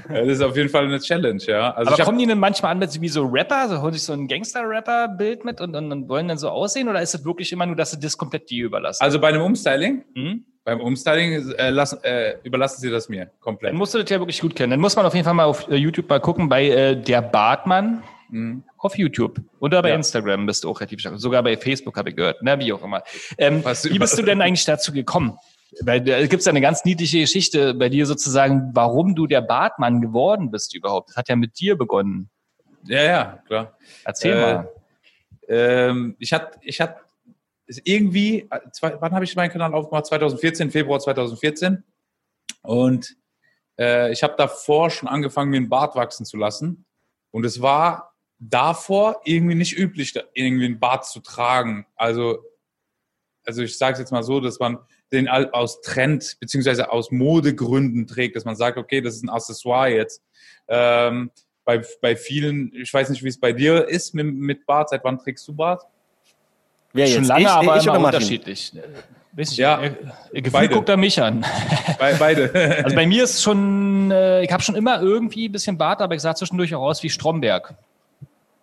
[0.09, 1.71] Das ist auf jeden Fall eine Challenge, ja.
[1.75, 4.13] Also Aber kommen die denn manchmal an mit wie so Rapper, so holen sich so
[4.13, 6.89] ein Gangster-Rapper-Bild mit und, und, und wollen dann so aussehen?
[6.89, 9.03] Oder ist es wirklich immer nur, dass sie das komplett dir überlassen?
[9.03, 10.45] also bei einem Umstyling, Hm?
[10.65, 13.71] beim Umstyling äh, lassen, äh, überlassen Sie das mir komplett.
[13.71, 14.71] Dann musst du das ja wirklich gut kennen.
[14.73, 17.23] Dann muss man auf jeden Fall mal auf äh, YouTube mal gucken bei äh, der
[17.23, 18.65] Bartmann Mhm.
[18.79, 19.41] auf YouTube.
[19.61, 19.95] Oder bei Ja.
[19.95, 21.19] Instagram bist du auch relativ stark.
[21.19, 22.39] Sogar bei Facebook habe ich gehört.
[22.43, 23.03] Na, wie auch immer.
[23.39, 25.39] Ähm, wie bist du denn eigentlich dazu gekommen?
[25.83, 29.43] Weil da gibt es ja eine ganz niedliche Geschichte bei dir sozusagen, warum du der
[29.43, 31.11] Bartmann geworden bist überhaupt.
[31.11, 32.31] Das hat ja mit dir begonnen.
[32.85, 33.77] Ja, ja, klar.
[34.05, 34.69] Erzähl Äh, mal.
[35.49, 36.81] Ähm, ich hatte, ich
[37.67, 40.07] ist irgendwie, äh, zwei, wann habe ich meinen Kanal aufgemacht?
[40.07, 41.85] 2014, Februar 2014.
[42.63, 43.15] Und
[43.79, 46.87] äh, ich habe davor schon angefangen, mir einen Bart wachsen zu lassen.
[47.31, 51.87] Und es war davor irgendwie nicht üblich, irgendwie einen Bart zu tragen.
[51.97, 52.39] Also,
[53.45, 54.79] also ich sage es jetzt mal so, dass man
[55.13, 59.89] den aus Trend beziehungsweise aus Modegründen trägt, dass man sagt, okay, das ist ein Accessoire
[59.89, 60.23] jetzt.
[60.69, 61.31] Ähm,
[61.65, 64.91] bei, bei vielen, ich weiß nicht, wie es bei dir ist mit, mit Bart.
[64.91, 65.83] Seit wann trägst du Bart?
[66.93, 67.29] Wer Schon jetzt?
[67.29, 68.73] lange, ich, aber ich immer unterschiedlich.
[68.77, 68.81] Äh,
[69.33, 69.91] Weiß ich, Ja, äh,
[70.33, 70.75] Gefühl beide.
[70.75, 71.45] guckt er mich an.
[71.99, 72.83] Bei, beide.
[72.85, 76.15] Also bei mir ist schon, äh, ich habe schon immer irgendwie ein bisschen Bart, aber
[76.15, 77.75] ich sah zwischendurch auch aus wie Stromberg.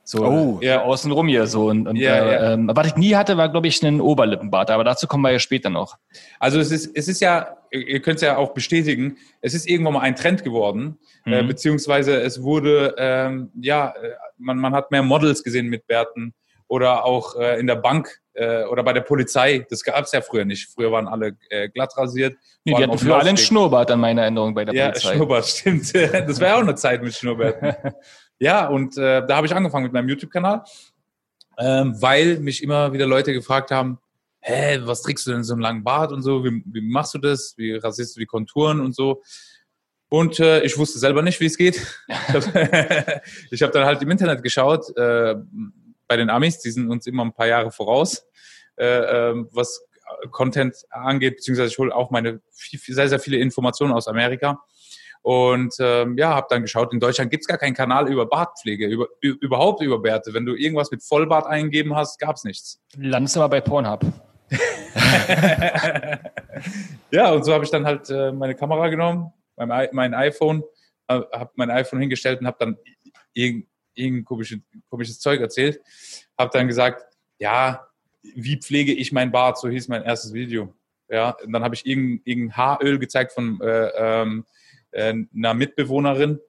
[0.08, 0.60] So, Oh.
[0.62, 0.84] ja.
[0.84, 1.66] außenrum hier so.
[1.70, 2.54] Und, und Ja, äh, ja.
[2.54, 4.70] Ähm, was ich nie hatte, war, glaube ich, ein Oberlippenbart.
[4.70, 5.98] Aber dazu kommen wir ja später noch.
[6.40, 9.94] Also es ist, es ist ja, ihr könnt es ja auch bestätigen, es ist irgendwann
[9.96, 11.48] mal ein Trend geworden, äh, Mhm.
[11.48, 16.36] beziehungsweise es wurde, ähm, ja, äh, man, man hat mehr Models gesehen mit Bärten
[16.68, 19.66] oder auch äh, in der Bank äh, oder bei der Polizei.
[19.70, 20.68] Das gab es ja früher nicht.
[20.74, 22.36] Früher waren alle äh, glatt rasiert.
[22.64, 23.38] Nee, die hatten früher alle einen.
[23.38, 25.16] Schnurrbart an meiner Erinnerung bei der Ja, Polizei.
[25.16, 25.94] Schnurrbart, stimmt.
[25.96, 27.74] Das war ja auch eine Zeit mit Schnurrbärten.
[28.40, 30.64] ja, und äh, da habe ich angefangen mit meinem YouTube-Kanal,
[31.58, 34.00] ähm, weil mich immer wieder Leute gefragt haben,
[34.42, 37.18] hä, was trägst du denn so einen langen Bart und so, wie, wie machst du
[37.18, 39.22] das, wie rasierst du die Konturen und so.
[40.10, 41.82] Und äh, ich wusste selber nicht, wie es geht.
[42.08, 43.22] Ich habe
[43.62, 45.36] hab dann halt im Internet geschaut, äh,
[46.08, 48.26] bei den Amis, die sind uns immer ein paar Jahre voraus,
[48.76, 49.84] äh, ähm, was
[50.32, 54.64] Content angeht, beziehungsweise ich hole auch meine viel, sehr, sehr viele Informationen aus Amerika.
[55.26, 59.08] Und ähm, ja, habe dann geschaut, in Deutschland gibt's gar keinen Kanal über Bartpflege, über,
[59.22, 60.36] überhaupt über Bärte.
[60.36, 62.80] Wenn du irgendwas mit Vollbart eingegeben hast, gab's nichts.
[62.96, 64.02] Landest du mal bei Pornhub.
[67.12, 70.64] Ja, und so habe ich dann halt äh, meine Kamera genommen, mein, mein iPhone,
[71.08, 72.78] äh, habe mein iPhone hingestellt und habe dann
[73.34, 74.60] irgend, irgendein komisches,
[74.90, 75.82] komisches Zeug erzählt.
[76.38, 77.04] Habe dann gesagt,
[77.40, 77.88] ja,
[78.22, 79.58] wie pflege ich mein Bart?
[79.58, 80.74] So hieß mein erstes Video.
[81.10, 84.46] Ja, und dann habe ich irgendein, irgendein Haaröl gezeigt von äh, ähm,
[84.96, 86.40] äh, einer Mitbewohnerin.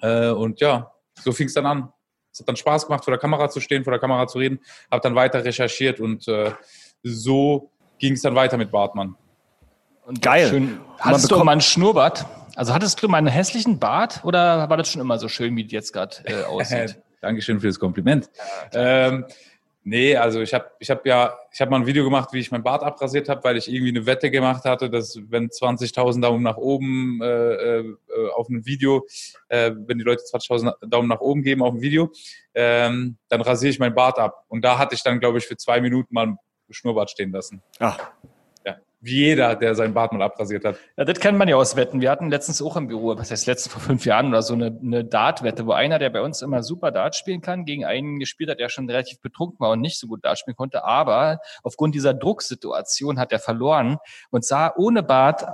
[0.00, 1.92] Äh, und ja, so fing es dann an.
[2.32, 4.60] Es hat dann Spaß gemacht, vor der Kamera zu stehen, vor der Kamera zu reden.
[4.90, 6.52] Habe dann weiter recherchiert und äh,
[7.02, 9.16] so ging es dann weiter mit Bartmann.
[10.04, 10.48] Und Geil.
[10.48, 10.80] Schön.
[10.98, 12.26] Hattest du mal einen Schnurrbart?
[12.56, 15.64] Also hattest du mal einen hässlichen Bart oder war das schon immer so schön, wie
[15.64, 17.00] es jetzt gerade äh, aussieht?
[17.20, 18.30] Dankeschön für das Kompliment.
[18.72, 19.24] ähm,
[19.84, 22.50] nee, also ich habe ich hab ja, ich habe mal ein Video gemacht, wie ich
[22.50, 26.42] mein Bart abrasiert habe, weil ich irgendwie eine Wette gemacht hatte, dass wenn 20.000 Daumen
[26.42, 27.26] nach oben äh,
[27.80, 27.96] äh,
[28.34, 29.06] auf einem Video,
[29.48, 32.10] äh, wenn die Leute 20.000 Daumen nach oben geben auf ein Video,
[32.54, 34.44] ähm, dann rasiere ich mein Bart ab.
[34.48, 36.38] Und da hatte ich dann, glaube ich, für zwei Minuten mal ein
[36.70, 37.62] Schnurrbart stehen lassen.
[37.78, 37.98] Ach,
[39.04, 40.76] jeder, der seinen Bart mal abrasiert hat.
[40.96, 42.00] Ja, das kennt man ja aus Wetten.
[42.00, 44.78] Wir hatten letztens auch im Büro, was heißt letztens vor fünf Jahren oder so, eine,
[44.82, 48.50] eine Dart-Wette, wo einer, der bei uns immer super Dart spielen kann, gegen einen gespielt
[48.50, 50.84] hat, der schon relativ betrunken war und nicht so gut Dart spielen konnte.
[50.84, 53.98] Aber aufgrund dieser Drucksituation hat er verloren
[54.30, 55.44] und sah ohne Bart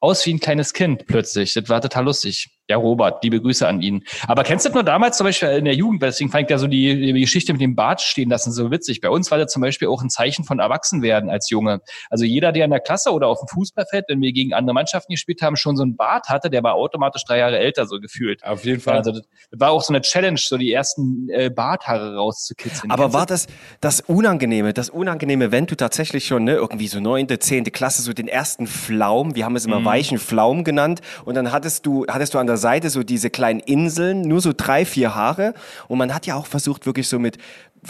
[0.00, 1.54] aus wie ein kleines Kind plötzlich.
[1.54, 2.55] Das war total lustig.
[2.68, 4.02] Ja, Robert, liebe Grüße an ihn.
[4.26, 6.02] Aber kennst du das nur damals zum Beispiel in der Jugend?
[6.02, 9.00] Deswegen fand ich ja so die, die Geschichte mit dem Bart stehen lassen so witzig.
[9.00, 11.80] Bei uns war das zum Beispiel auch ein Zeichen von Erwachsenwerden als Junge.
[12.10, 15.12] Also jeder, der in der Klasse oder auf dem Fußballfeld, wenn wir gegen andere Mannschaften
[15.12, 18.42] gespielt haben, schon so einen Bart hatte, der war automatisch drei Jahre älter so gefühlt.
[18.44, 18.96] Auf jeden Fall.
[18.96, 22.90] Also das, war auch so eine Challenge, so die ersten äh, Barthaare rauszukitzeln.
[22.90, 23.46] Aber Kennst war das
[23.80, 28.12] das Unangenehme, das Unangenehme, wenn du tatsächlich schon, ne, irgendwie so neunte, zehnte Klasse, so
[28.12, 32.34] den ersten Flaum, wir haben es immer weichen Flaum genannt, und dann hattest du, hattest
[32.34, 35.54] du an der Seite so diese kleinen Inseln, nur so drei, vier Haare,
[35.88, 37.38] und man hat ja auch versucht, wirklich so mit,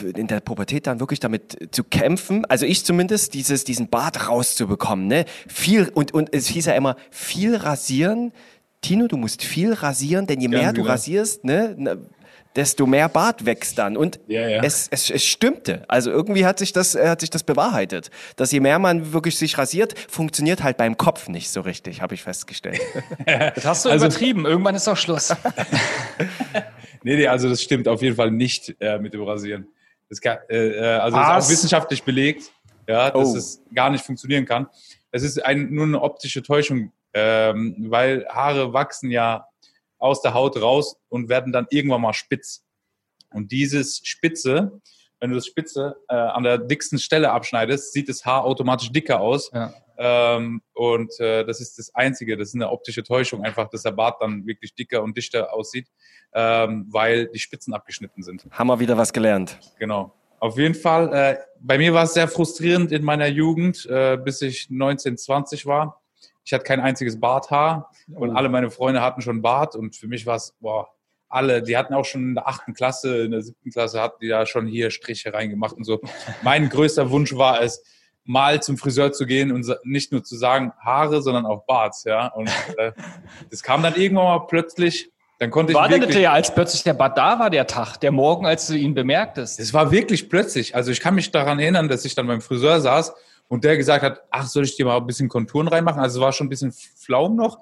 [0.02, 5.06] in der Pubertät dann wirklich damit zu kämpfen, also ich zumindest, dieses, diesen Bart rauszubekommen,
[5.06, 8.32] ne, viel, und, und es hieß ja immer, viel rasieren,
[8.82, 10.92] Tino, du musst viel rasieren, denn je mehr du wieder.
[10.92, 11.98] rasierst, ne,
[12.56, 13.96] desto mehr Bart wächst dann.
[13.96, 14.62] Und Ja, ja.
[14.62, 15.84] Es, es, es stimmte.
[15.88, 18.10] Also irgendwie hat sich, das, äh, hat sich das bewahrheitet.
[18.36, 22.14] Dass je mehr man wirklich sich rasiert, funktioniert halt beim Kopf nicht so richtig, habe
[22.14, 22.80] ich festgestellt.
[23.54, 24.46] Das hast du Also- übertrieben.
[24.46, 25.34] Irgendwann ist auch Schluss.
[27.02, 29.68] Nee, nee, also das stimmt auf jeden Fall nicht äh, mit dem Rasieren.
[30.08, 32.50] Das kann, äh, äh, also das ist auch wissenschaftlich belegt,
[32.88, 33.36] ja, dass Oh.
[33.36, 34.66] es gar nicht funktionieren kann.
[35.12, 39.46] Es ist ein, nur eine optische Täuschung, ähm, weil Haare wachsen ja
[39.98, 42.64] aus der Haut raus und werden dann irgendwann mal spitz.
[43.32, 44.80] Und dieses Spitze,
[45.20, 49.20] wenn du das Spitze äh, an der dicksten Stelle abschneidest, sieht das Haar automatisch dicker
[49.20, 49.50] aus.
[49.52, 49.72] Ja.
[49.98, 53.92] Ähm, und äh, das ist das Einzige, das ist eine optische Täuschung, einfach, dass der
[53.92, 55.88] Bart dann wirklich dicker und dichter aussieht,
[56.34, 58.46] ähm, weil die Spitzen abgeschnitten sind.
[58.50, 59.58] Haben wir wieder was gelernt.
[59.78, 60.12] Genau.
[60.38, 64.42] Auf jeden Fall, äh, bei mir war es sehr frustrierend in meiner Jugend, äh, bis
[64.42, 66.02] ich 19, 20 war.
[66.46, 70.26] Ich hatte kein einziges Barthaar und alle meine Freunde hatten schon Bart und für mich
[70.26, 70.88] war es, boah,
[71.28, 74.28] alle, die hatten auch schon in der achten Klasse, in der siebten Klasse hatten die
[74.28, 76.00] da schon hier Striche reingemacht und so.
[76.42, 77.82] Mein größter Wunsch war es,
[78.22, 82.28] mal zum Friseur zu gehen und nicht nur zu sagen Haare, sondern auch Bart, ja.
[82.28, 82.92] Und äh,
[83.50, 85.10] das kam dann irgendwann mal plötzlich.
[85.38, 87.66] Dann konnte ich War denn wirklich, das ja, als plötzlich der Bart da war, der
[87.66, 89.58] Tag, der Morgen, als du ihn bemerktest?
[89.58, 90.74] Es war wirklich plötzlich.
[90.76, 93.14] Also ich kann mich daran erinnern, dass ich dann beim Friseur saß
[93.48, 96.00] und der gesagt hat, ach, soll ich dir mal ein bisschen Konturen reinmachen?
[96.00, 97.60] Also es war schon ein bisschen Flaum noch.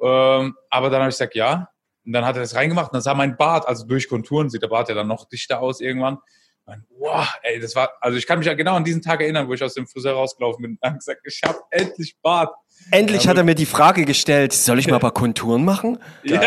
[0.00, 1.68] Ähm, aber dann habe ich gesagt, ja.
[2.04, 4.62] Und dann hat er das reingemacht und dann sah mein Bart, also durch Konturen sieht
[4.62, 6.18] der Bart ja dann noch dichter aus irgendwann.
[6.64, 9.48] Und, wow, ey, das war, also ich kann mich ja genau an diesen Tag erinnern,
[9.48, 12.54] wo ich aus dem Friseur rausgelaufen bin und habe gesagt, ich habe endlich Bart.
[12.90, 15.98] Endlich Ja, hat er mir die Frage gestellt, soll ich mal ein paar Konturen machen?
[16.22, 16.40] Ja,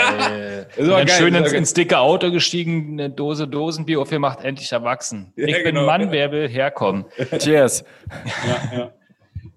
[0.77, 1.55] Und war dann geil, schön ins, geil.
[1.59, 5.33] ins dicke Auto gestiegen, eine Dose Dosenbier aufgemacht, endlich erwachsen.
[5.35, 5.85] Ja, ich bin genau.
[5.85, 7.05] Mann, wer will herkommen.
[7.39, 7.83] Cheers.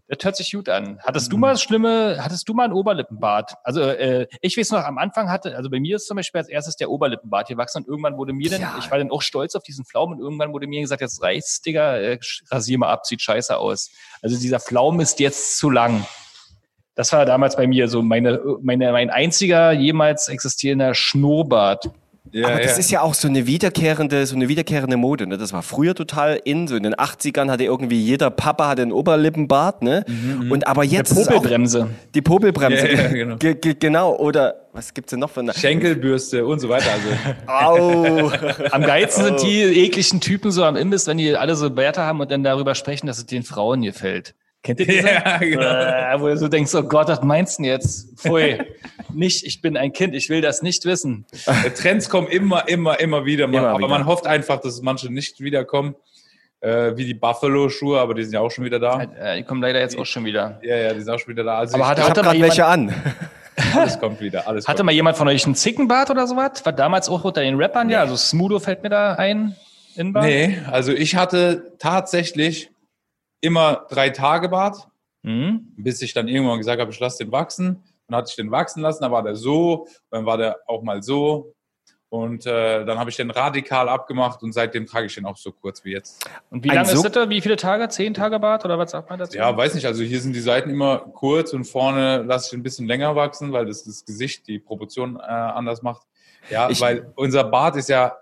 [0.09, 0.99] Das hört sich gut an.
[1.03, 3.55] Hattest du mal das Schlimme, hattest du mal einen Oberlippenbart?
[3.65, 6.51] Also äh, ich weiß noch, am Anfang hatte, also bei mir ist zum Beispiel als
[6.51, 8.75] erstes der Oberlippenbart gewachsen und irgendwann wurde mir dann, Ja.
[8.79, 11.63] ich war dann auch stolz auf diesen Pflaumen und irgendwann wurde mir gesagt, jetzt reicht's,
[11.63, 12.19] Digga, äh,
[12.51, 13.91] rasier mal ab, sieht scheiße aus.
[14.21, 16.05] Also dieser Pflaumen ist jetzt zu lang.
[16.95, 21.91] Das war damals bei mir so meine, meine, mein einziger jemals existierender Schnurrbart.
[22.31, 22.79] Ja, Aber das ja.
[22.79, 25.27] ist ja auch so eine wiederkehrende, so eine wiederkehrende Mode.
[25.27, 25.37] Ne?
[25.39, 26.69] Das war früher total in.
[26.69, 29.83] So in den 80ern hatte irgendwie jeder Papa hatte einen Oberlippenbart.
[29.83, 30.05] Ne?
[30.49, 31.89] Und aber Eine jetzt auch Popelbremse.
[32.15, 32.89] die Popelbremse.
[32.89, 33.37] Ja, ja, genau.
[33.37, 34.15] Ge- ge- genau.
[34.17, 35.53] Oder was gibt's denn noch von?
[35.53, 36.87] Schenkelbürste und so weiter.
[36.93, 37.09] Also,
[37.49, 38.31] Au.
[38.71, 42.21] Am geilsten sind die ekligen Typen so am Imbiss, wenn die alle so Bärte haben
[42.21, 44.35] und dann darüber sprechen, dass es den Frauen gefällt.
[44.63, 45.09] Kennt ihr diese?
[45.09, 45.63] ja, genau.
[45.63, 48.19] Äh, wo du so denkst, oh Gott, was meinst du denn jetzt?
[48.21, 48.59] Pfui.
[49.13, 51.27] nicht, ich bin ein Kind, ich will das nicht wissen.
[51.47, 53.47] Äh, Trends kommen immer, immer, immer wieder.
[53.47, 53.89] Man, Immer aber wieder.
[53.89, 55.95] man hofft einfach, dass manche nicht wiederkommen.
[56.61, 59.03] Äh, wie die Buffalo-Schuhe, aber die sind ja auch schon wieder da.
[59.03, 60.61] Äh, die kommen leider jetzt auch schon wieder.
[60.63, 61.59] Ja, ja, die sind auch schon wieder da.
[61.59, 62.95] Also Aber ich, hat- Ich Hatte habe mal jemand- welche an.
[63.75, 64.47] alles kommt wieder.
[64.47, 64.87] Alles Hatte kommt.
[64.87, 66.65] mal jemand von euch einen Zickenbart oder sowas?
[66.65, 67.99] War damals auch unter den Rappern, ja.
[68.01, 69.57] Also Smudo fällt mir da ein.
[69.97, 70.25] Inbart.
[70.25, 72.71] Nee, also ich hatte tatsächlich
[73.43, 74.89] immer drei Tage Bart,
[75.25, 75.73] Mhm.
[75.77, 77.83] bis ich dann irgendwann gesagt habe, ich lasse den wachsen.
[78.09, 81.03] Dann hatte ich den wachsen lassen, dann war der so, dann war der auch mal
[81.03, 81.53] so.
[82.09, 85.51] Und äh, dann habe ich den radikal abgemacht und seitdem trage ich den auch so
[85.51, 86.29] kurz wie jetzt.
[86.51, 87.31] Und wie lange so- ist das da?
[87.31, 87.89] Wie viele Tage?
[87.89, 89.37] Zehn Tage Bart oder was sagt man dazu?
[89.39, 89.87] Ja, weiß nicht.
[89.87, 93.53] Also hier sind die Seiten immer kurz und vorne lasse ich ein bisschen länger wachsen,
[93.53, 96.03] weil das das Gesicht die Proportion äh, anders macht.
[96.51, 98.17] Ja, Ich- weil unser Bart ist ja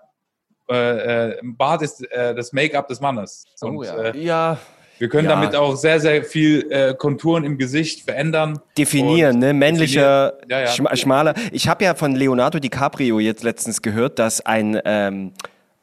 [0.69, 3.43] äh, äh, Bart ist äh, das Make-up des Mannes.
[3.61, 3.97] Oh, Und, ja.
[3.97, 4.57] äh, Ja,
[5.01, 5.35] wir können Ja.
[5.35, 8.59] damit auch sehr, sehr viel äh, Konturen im Gesicht verändern.
[8.77, 9.51] definieren, ne?
[9.53, 10.49] Männlicher, definieren.
[10.49, 10.65] Ja, ja.
[10.91, 11.33] schm- schmaler.
[11.51, 15.31] Ich habe ja von Leonardo DiCaprio jetzt letztens gehört, dass ein, ähm,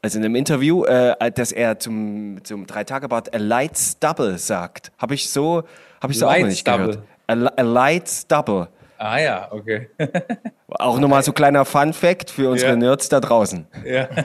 [0.02, 4.92] also in einem Interview, äh, dass er zum, zum Drei-Tage-Bart a light stubble sagt.
[4.98, 5.64] Habe ich so,
[6.00, 6.86] habe ich so auch noch Light nicht stubble.
[7.26, 7.52] gehört.
[7.56, 8.68] A, a light stubble.
[8.98, 9.88] Ah ja, okay.
[10.70, 12.76] Auch nochmal so kleiner Fun-Fact für unsere Ja.
[12.76, 13.66] Nerds da draußen.
[13.84, 14.08] ja.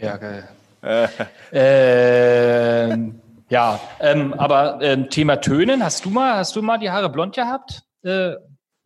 [0.00, 0.44] Ja, geil.
[1.52, 7.10] ähm, ja, ähm, aber ähm, Thema Tönen, hast du mal, hast du mal die Haare
[7.10, 7.82] blond gehabt?
[8.02, 8.34] Äh,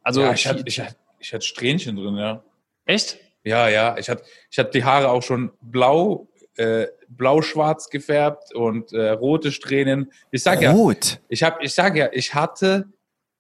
[0.02, 2.42] also ja, ich hatte, ich, hatte, ich hatte Strähnchen drin, ja.
[2.84, 3.18] echt?
[3.44, 3.96] Ja, ja.
[3.98, 9.52] Ich hatte, ich hatte die Haare auch schon blau, äh, blau-schwarz gefärbt und äh, rote
[9.52, 10.12] Strähnen.
[10.30, 11.20] Ich sag ja, Rot.
[11.28, 12.88] ich habe, ich sag ja, ich hatte,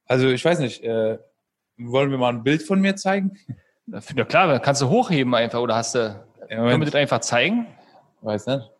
[0.06, 1.18] also ich weiß nicht, äh,
[1.76, 3.36] wollen wir mal ein Bild von mir zeigen?
[4.14, 6.24] Ja klar, kannst du hochheben einfach oder hast du.
[6.50, 7.66] Ja, Können wir das einfach zeigen?
[8.20, 8.70] weiß nicht.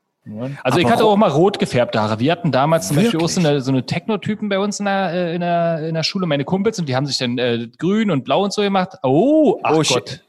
[0.63, 2.19] Also ich Aber hatte ro- auch mal rot gefärbte Haare.
[2.21, 3.47] Wir hatten damals zum Beispiel auch so Wirklich?
[3.47, 6.45] eine, so eine Techno-Typen bei uns in der, äh, in, der, in der Schule, meine
[6.45, 8.91] Kumpels, und die haben sich dann äh, grün und blau und so gemacht.
[9.03, 10.21] Oh, ach Oh, Gott.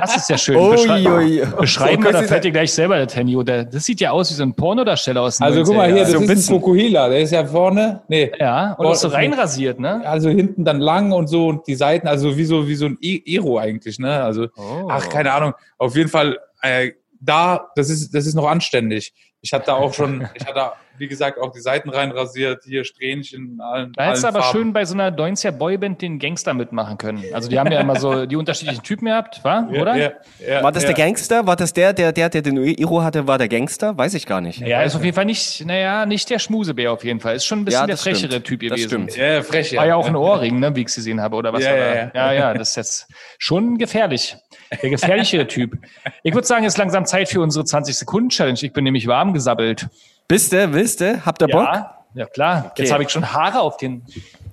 [0.00, 0.56] Das ist ja schön.
[0.70, 3.36] Beschrei beschreiben So, wir, da Christi, fällt dir gleich selber das Handy.
[3.36, 5.92] Oder das sieht ja aus wie so ein Pornodarsteller aus den Also guck 90er mal
[5.92, 6.12] hier, das.
[6.12, 9.78] So ist ein Fukuhila, der ist ja vorne, nee, Ja, und auch so das- reinrasiert,
[9.78, 10.02] ne?
[10.06, 12.96] also hinten dann lang und so und die Seiten, also wie so, wie so ein
[13.02, 14.22] I- Iro eigentlich, ne?
[14.22, 14.88] Also, Oh.
[14.88, 15.52] ach, keine Ahnung.
[15.78, 19.12] Auf jeden Fall, äh, da, das ist, das ist noch anständig.
[19.42, 22.84] Ich hatte da auch schon, ich hatte, wie gesagt, auch die Seiten rein rasiert, hier
[22.84, 24.58] Strähnchen, in allen, Da hättest du aber Farben.
[24.58, 27.24] schön bei so einer 90er Boyband den Gangster mitmachen können.
[27.32, 29.66] Also die haben ja immer so die unterschiedlichen Typen gehabt, wa?
[29.72, 29.96] Ja, oder?
[29.96, 30.12] Ja,
[30.46, 30.92] ja, War das ja.
[30.92, 31.46] der Gangster?
[31.46, 33.96] War das der, der, der, der den Iro hatte, war der Gangster?
[33.96, 34.60] Weiß ich gar nicht.
[34.60, 37.36] Ja, ist auf jeden Fall nicht, naja, nicht der Schmusebär auf jeden Fall.
[37.36, 38.18] Ist schon ein bisschen Ja, der das stimmt.
[38.18, 38.88] frechere Typ Das gewesen.
[38.88, 39.16] stimmt.
[39.16, 39.80] Ja, frech, ja.
[39.80, 41.78] War ja auch ein Ohrring, ne, wie ich es gesehen habe, oder was Ja, war
[41.78, 41.94] ja, da?
[41.94, 42.10] ja.
[42.14, 43.06] ja, ja, das ist jetzt
[43.38, 44.36] schon gefährlich.
[44.82, 45.78] Der gefährlichere Typ.
[46.22, 48.58] Ich würde sagen, es ist langsam Zeit für unsere 20-Sekunden-Challenge.
[48.62, 49.88] Ich bin nämlich warm gesabbelt.
[50.28, 51.24] Bist du, willst du?
[51.26, 51.64] Habt ihr Bock?
[51.64, 52.72] Ja, ja klar.
[52.76, 54.04] Jetzt habe ich schon Haare auf den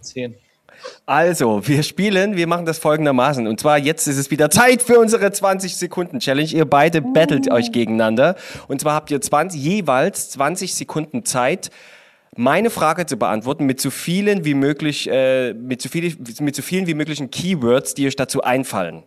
[0.01, 0.35] Zähnen.
[1.05, 3.47] Also, wir spielen, wir machen das folgendermaßen.
[3.47, 6.49] Und zwar, jetzt ist es wieder Zeit für unsere 20-Sekunden-Challenge.
[6.49, 8.35] Ihr beide battelt euch gegeneinander.
[8.67, 11.69] Und zwar habt ihr 20, jeweils 20 Sekunden Zeit,
[12.35, 16.61] meine Frage zu beantworten mit so vielen wie möglich, äh, mit, so viel, mit so
[16.61, 19.03] vielen wie möglichen Keywords, die euch dazu einfallen.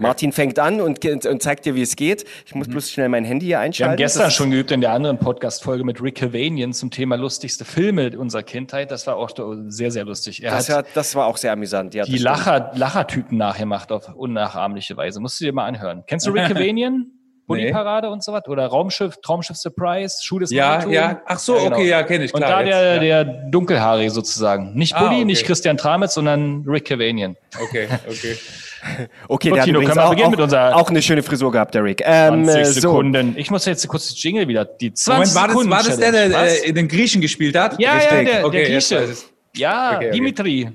[0.00, 2.24] Martin fängt an und, und zeigt dir, wie es geht.
[2.44, 3.92] Ich muss bloß schnell mein Handy hier Wir einschalten.
[3.92, 7.64] haben gestern Das- schon geübt in der anderen Podcast-Folge mit Rick Cavanian zum Thema lustigste
[7.64, 8.90] Filme unserer Kindheit.
[8.90, 9.30] Das war auch
[9.68, 10.42] sehr, sehr lustig.
[10.42, 11.94] Er Das, hat das war auch sehr amüsant.
[11.94, 12.18] Ja, die.
[12.18, 15.20] Lacher, Lachertypen nachgemacht auf unnachahmliche Weise.
[15.20, 16.02] Musst du dir mal anhören.
[16.06, 17.06] Kennst du Rick Cavanian?
[17.46, 18.44] Bulli-Parade und so was?
[18.48, 20.92] Oder Raumschiff, Traumschiff Surprise, Schuh des Ja, Marathon?
[20.92, 21.22] ja.
[21.26, 21.76] Ach so, genau.
[21.76, 22.50] okay, ja, kenne ich, Und klar.
[22.50, 23.22] da jetzt, der, ja.
[23.22, 24.74] der Dunkelhaarige sozusagen.
[24.74, 25.24] Nicht Ah, Bulli, okay.
[25.26, 27.36] nicht Christian Tramitz, sondern Rick Cavanian.
[27.62, 28.36] Okay, okay.
[29.28, 31.50] Okay, Gut, der hat Tino, wir auch, beginnen auch, mit unserer- auch eine schöne Frisur
[31.52, 32.02] gehabt, der Rick.
[32.04, 32.80] Ähm, 20 äh, so.
[32.80, 33.34] Sekunden.
[33.36, 34.64] Ich muss jetzt kurz das Jingle wieder.
[34.64, 36.28] Die 20 Moment, war das, Sekunden war das der, Challenge.
[36.30, 36.58] der Was?
[36.60, 37.78] äh, den Griechen gespielt hat?
[37.80, 39.08] Ja, ja, der, Okay, der Grieche.
[39.56, 40.10] Ja, Okay, okay.
[40.12, 40.68] Dimitri.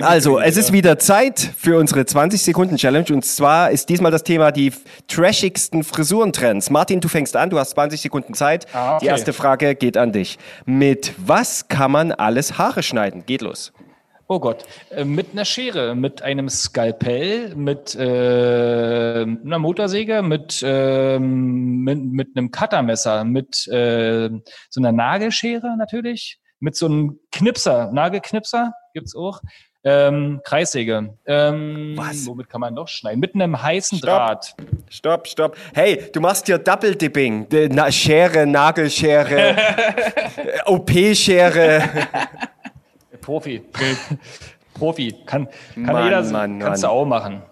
[0.00, 4.70] Also, es ist wieder Zeit für unsere 20-Sekunden-Challenge und zwar ist diesmal das Thema die
[5.08, 6.70] trashigsten Frisurentrends.
[6.70, 8.66] Martin, du fängst an, du hast 20 Sekunden Zeit.
[8.72, 8.98] Ah, okay.
[9.04, 10.38] Die erste Frage geht an dich.
[10.66, 13.24] Mit was kann man alles Haare schneiden?
[13.26, 13.72] Geht los.
[14.30, 21.80] Oh Gott, äh, mit einer Schere, mit einem Skalpell, mit äh, einer Motorsäge, mit, ähm,
[21.80, 24.28] mit, mit einem Cuttermesser, mit äh,
[24.68, 29.40] so einer Nagelschere natürlich, mit so einem Knipser, Nagelknipser gibt's auch,
[29.82, 31.16] ähm, Kreissäge.
[31.24, 32.26] Ähm, Was?
[32.26, 33.20] Womit kann man noch schneiden?
[33.20, 34.10] Mit einem heißen Stopp.
[34.10, 34.54] Draht.
[34.90, 35.56] Stopp, stopp.
[35.72, 37.46] Hey, du machst hier Double Dipping.
[37.70, 41.82] Na, Schere, Nagelschere, äh, OP-Schere.
[43.28, 43.60] Profi.
[44.74, 45.14] Profi.
[45.26, 46.90] Kann, kann Mann, jeder, Mann, kannst Mann.
[46.90, 47.42] du auch machen.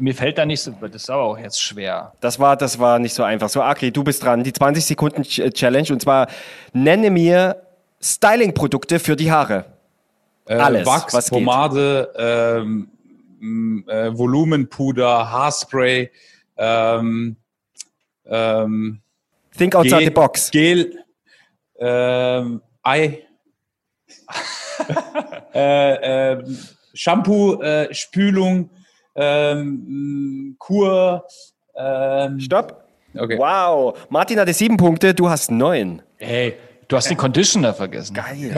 [0.00, 2.14] Mir fällt da nicht so, das ist aber auch jetzt schwer.
[2.20, 3.50] Das war, das war nicht so einfach.
[3.50, 4.42] So, Akri, du bist dran.
[4.42, 6.26] Die 20 Sekunden Ch- Challenge und zwar
[6.72, 7.56] nenne mir
[8.00, 9.66] Styling-Produkte für die Haare.
[10.46, 11.28] Äh, Alles, Wachs, was.
[11.28, 16.10] Pomade, ähm, äh, Volumenpuder, Haarspray,
[16.56, 17.36] ähm,
[18.24, 19.00] ähm,
[19.56, 20.50] Think outside Gel, the box.
[20.50, 21.04] Gel,
[21.78, 23.22] ähm, Ei,
[25.54, 26.58] äh, ähm,
[26.94, 28.70] Shampoo, äh, Spülung,
[29.14, 31.24] ähm, Kur.
[31.76, 32.84] Ähm, Stopp.
[33.16, 33.38] Okay.
[33.38, 33.98] Wow.
[34.08, 36.02] Martin hatte sieben Punkte, du hast neun.
[36.18, 36.54] Hey,
[36.88, 38.14] du hast den Conditioner vergessen.
[38.14, 38.52] Geil.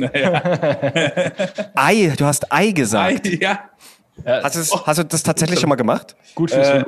[0.00, 1.70] Ne, ja.
[1.74, 3.26] Ei, du hast Ei gesagt.
[3.26, 3.70] Ei, ja.
[4.24, 6.16] Hast, du das- hast du das tatsächlich schon mal gemacht?
[6.34, 6.84] Gut fürs Äh.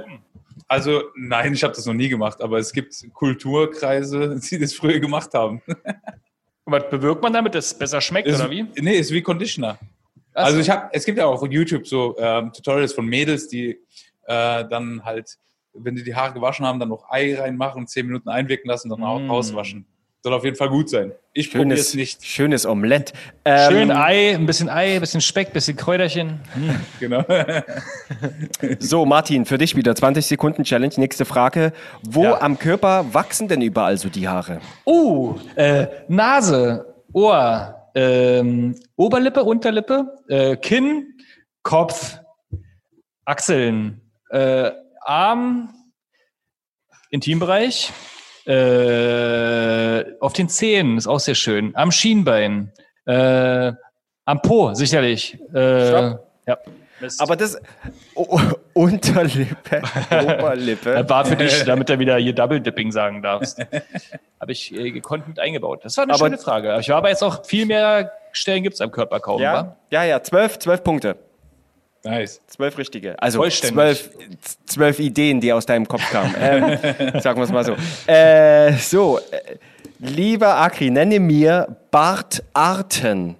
[0.70, 5.00] Also, nein, ich habe das noch nie gemacht, aber es gibt Kulturkreise, die das früher
[5.00, 5.62] gemacht haben.
[6.68, 8.66] Und was bewirkt man damit, dass es besser schmeckt, Ist, oder wie?
[8.78, 9.78] Nee, ist wie Conditioner.
[10.34, 10.60] Ach Also so.
[10.60, 13.70] ich habe, es gibt ja auch auf YouTube so ähm, Tutorials von Mädels, die
[14.26, 15.38] äh, dann halt,
[15.72, 19.02] wenn die die Haare gewaschen haben, dann noch Ei reinmachen, zehn Minuten einwirken lassen, dann
[19.02, 19.30] auch Mm.
[19.30, 19.86] auswaschen.
[20.22, 21.12] Soll auf jeden Fall gut sein.
[21.32, 22.24] Ich probiere es Schönes, nicht.
[22.26, 23.12] schönes Omelett.
[23.44, 26.40] Ähm, Schön Ei, ein bisschen Ei, ein bisschen Speck, ein bisschen Kräuterchen.
[27.00, 27.24] Genau.
[28.80, 30.92] So, Martin, für dich wieder 20 Sekunden Challenge.
[30.96, 31.72] Nächste Frage.
[32.02, 32.40] Wo Ja.
[32.40, 34.60] am Körper wachsen denn überall so die Haare?
[34.84, 41.14] Oh, äh, Nase, Ohr, ähm, Oberlippe, Unterlippe, äh, Kinn,
[41.62, 42.18] Kopf,
[43.24, 44.00] Achseln,
[44.30, 45.72] äh, Arm,
[47.10, 47.92] Intimbereich,
[48.48, 52.72] äh, auf den Zähnen, ist auch sehr schön, am Schienbein,
[53.06, 53.72] äh,
[54.24, 55.38] am Po, sicherlich.
[55.54, 56.26] Äh, Stopp.
[56.46, 56.58] ja.
[57.00, 57.20] Mist.
[57.22, 57.56] Aber das
[58.16, 58.40] o
[58.74, 60.94] Unterlippe, Oberlippe.
[60.94, 63.60] Das war für dich, damit du wieder hier Double Dipping sagen darfst.
[64.40, 65.84] Habe ich äh, gekonnt mit eingebaut.
[65.84, 66.76] Das war eine Aber- schöne Frage.
[66.80, 69.40] Ich war aber jetzt auch viel mehr Stellen gibt es am Körper kaum.
[69.40, 69.76] Ja, wa?
[69.90, 71.16] ja, ja, zwölf, zwölf Punkte.
[72.04, 72.40] Nice.
[72.46, 73.20] Zwölf richtige.
[73.20, 74.10] Also zwölf,
[74.66, 76.34] zwölf Ideen, die aus deinem Kopf kamen.
[76.38, 76.78] ähm,
[77.20, 77.76] sagen wir es mal so.
[78.06, 79.56] Äh, so, äh,
[79.98, 83.36] lieber Akri, nenne mir Bartarten.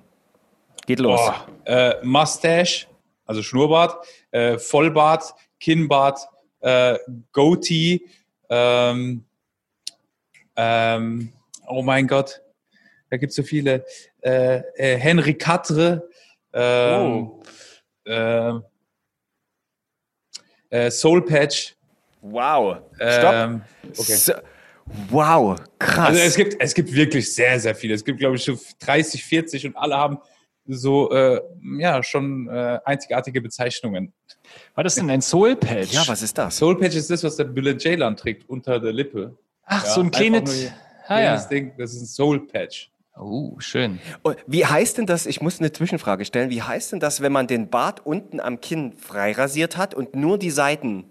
[0.87, 1.21] Geht los.
[1.21, 1.33] Oh,
[1.71, 2.87] äh, Mustache,
[3.27, 6.21] also Schnurrbart, äh, Vollbart, Kinnbart,
[6.61, 6.97] äh,
[7.33, 8.01] Goatee,
[8.49, 9.25] ähm,
[10.57, 11.33] ähm,
[11.67, 12.41] oh mein Gott,
[13.11, 13.85] da gibt es so viele.
[14.21, 16.09] Äh, Henry Quatre,
[16.53, 17.43] ähm, Oh.
[18.09, 18.63] Ähm,
[20.71, 21.75] äh, Soul Patch.
[22.21, 22.79] Wow.
[22.95, 23.33] Stopp.
[23.35, 24.15] Ähm, okay.
[24.15, 24.33] So,
[25.11, 26.09] wow, krass.
[26.09, 27.95] Also es gibt, es gibt wirklich sehr, sehr viele.
[27.95, 30.19] Es gibt, glaube ich, so 30, 40 und alle haben
[30.67, 31.41] so, äh,
[31.79, 34.13] ja, schon äh, einzigartige Bezeichnungen.
[34.75, 35.93] Was ist denn ein Soul Patch?
[35.93, 36.59] ja, was ist das?
[36.59, 39.37] Soul Patch ist das, was der Billy Jaylan trägt unter der Lippe.
[39.65, 40.63] Ach, Ja, so ein kleines.
[40.63, 40.71] nur
[41.11, 41.49] Ah, Kleines ja.
[41.49, 42.91] Ding, das ist ein Soul Patch.
[43.21, 43.99] Oh, schön.
[44.23, 45.27] Und Wie heißt denn das?
[45.27, 46.51] Ich muss eine Zwischenfrage stellen.
[46.51, 50.15] Wie heißt denn das, wenn man den Bart unten am Kinn frei rasiert hat und
[50.15, 51.05] nur die Seiten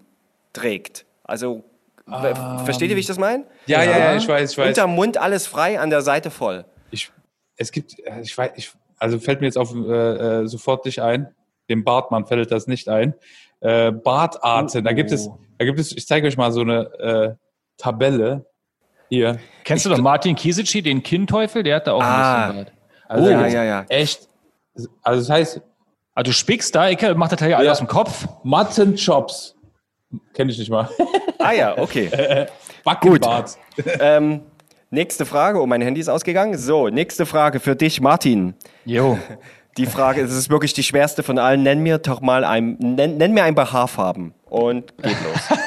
[0.54, 1.06] trägt?
[1.24, 1.64] Also,
[2.06, 3.46] w- versteht ihr, wie ich das meine?
[3.66, 4.70] Ja, ja, ja, ich weiß, ich weiß.
[4.70, 6.66] Unterm Mund alles frei, an der Seite voll.
[6.92, 7.12] Ich,
[7.58, 11.02] es gibt, äh, ich weiß, ich, also fällt mir jetzt auf, äh, äh, sofort nicht
[11.02, 11.28] ein.
[11.70, 13.14] Dem Bartmann fällt das nicht ein.
[13.60, 15.38] Äh, Bartarten, da gibt es, Oh.
[15.58, 17.36] da gibt es, ich zeige euch mal so eine äh,
[17.78, 18.46] Tabelle.
[19.10, 19.40] Hier.
[19.64, 21.64] Kennst du doch Martin Kiesici, den Kinnteufel?
[21.64, 22.48] Der hat da auch Ah.
[22.48, 22.74] ein bisschen Bart.
[23.10, 23.86] Also Oh, ja, ja, ja.
[23.90, 24.28] Echt.
[25.02, 25.62] Also das heißt,
[26.16, 28.28] Ah, du spickst da, ich mach das Teil ja alle aus dem Kopf.
[28.44, 29.56] Mattenchops.
[30.34, 30.90] Kenne ich nicht mal.
[31.40, 32.48] Ah ja, okay.
[32.84, 33.58] Backenbart.
[34.00, 34.42] ähm,
[34.90, 35.62] nächste Frage.
[35.62, 36.58] Oh, mein Handy ist ausgegangen.
[36.58, 38.56] So, nächste Frage für dich, Martin.
[38.86, 39.20] Jo.
[39.78, 41.62] Die Frage, es ist wirklich die schwerste von allen.
[41.62, 44.34] Nenn mir doch mal ein, nenn, nenn mir ein paar Haarfarben.
[44.50, 45.60] Und geht los.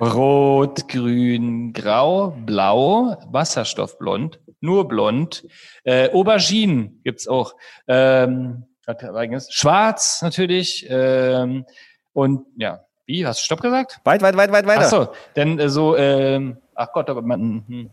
[0.00, 5.46] Rot, grün, grau, blau, Wasserstoffblond, nur blond.
[5.84, 7.54] Äh, Auberginen gibt's auch.
[7.86, 8.64] Ähm?
[9.50, 10.86] Schwarz natürlich.
[10.88, 11.64] Ähm,
[12.12, 13.26] und ja, wie?
[13.26, 14.00] Hast du Stopp gesagt?
[14.04, 14.82] Weit, weit, weit, weit, weiter.
[14.84, 17.90] Ach so, denn äh, so, ähm, ach Gott, aber man, hm.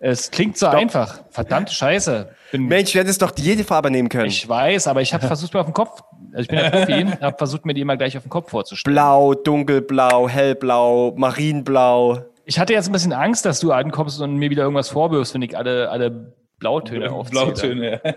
[0.00, 1.20] Es klingt so einfach.
[1.30, 2.30] Verdammte Scheiße.
[2.52, 4.26] Bin, Mensch, du hättest doch jede Farbe nehmen können.
[4.26, 6.00] ich weiß, aber ich habe versucht mir auf den Kopf,
[6.32, 8.94] also ich bin ja Profi, habe versucht mir die immer gleich auf den Kopf vorzustellen.
[8.94, 12.24] Blau, dunkelblau, hellblau, marinblau.
[12.46, 15.42] Ich hatte jetzt ein bisschen Angst, dass du ankommst und mir wieder irgendwas vorwirfst, wenn
[15.42, 17.44] ich alle, alle Blautöne aufzähle.
[17.44, 18.00] Blautöne.
[18.04, 18.14] ja.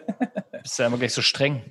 [0.62, 1.62] Bist ja immer gleich so streng.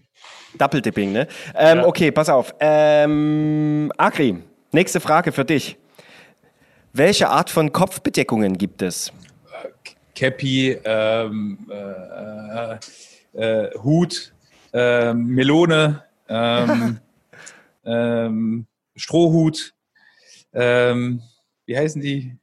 [0.58, 1.26] Double Dipping, ne?
[1.56, 2.54] Ähm, Okay, pass auf.
[2.60, 4.36] Ähm, Akri,
[4.72, 5.78] nächste Frage für dich.
[6.92, 9.10] Welche Art von Kopfbedeckungen gibt es?
[10.14, 12.78] Cappy, ähm, äh, äh,
[13.34, 14.32] äh, Hut,
[14.72, 16.98] ähm, Melone, ähm,
[17.84, 19.74] ähm, Strohhut,
[20.52, 22.36] wie heißen die?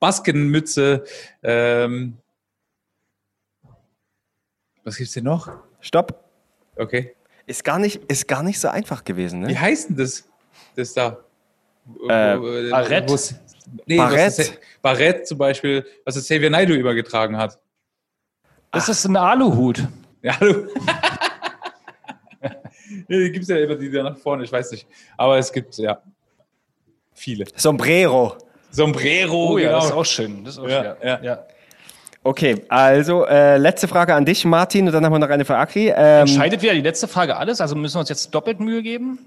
[0.00, 1.04] Baskenmütze,
[4.84, 5.48] was gibt's denn noch?
[5.80, 6.28] Stopp.
[6.76, 7.14] Okay.
[7.46, 9.60] Ist gar nicht, ist gar nicht so einfach gewesen, Wie ne?
[9.60, 10.24] heißt denn das?
[10.74, 11.18] Das da?
[12.08, 13.34] Äh, wo's-
[13.86, 17.58] Nee, das, Barett zum Beispiel, was das Xavier Naidoo übergetragen hat.
[18.70, 19.86] Das ist ein Aluhut.
[20.22, 20.66] Ja, du.
[23.08, 24.86] nee, die gibt es ja immer die da nach vorne, ich weiß nicht.
[25.16, 26.00] Aber es gibt, ja,
[27.12, 27.44] viele.
[27.56, 28.36] Sombrero.
[28.70, 29.78] Sombrero, Oh ja, genau.
[29.78, 30.44] das ist auch schön.
[30.44, 31.46] Das ist auch Ja, ja, ja.
[32.24, 35.56] Okay, also äh, letzte Frage an dich, Martin, und dann haben wir noch eine für
[35.56, 35.88] Akri.
[35.88, 37.60] Ähm, Entscheidet wieder die letzte Frage alles?
[37.60, 39.18] Also müssen wir uns jetzt doppelt Mühe geben?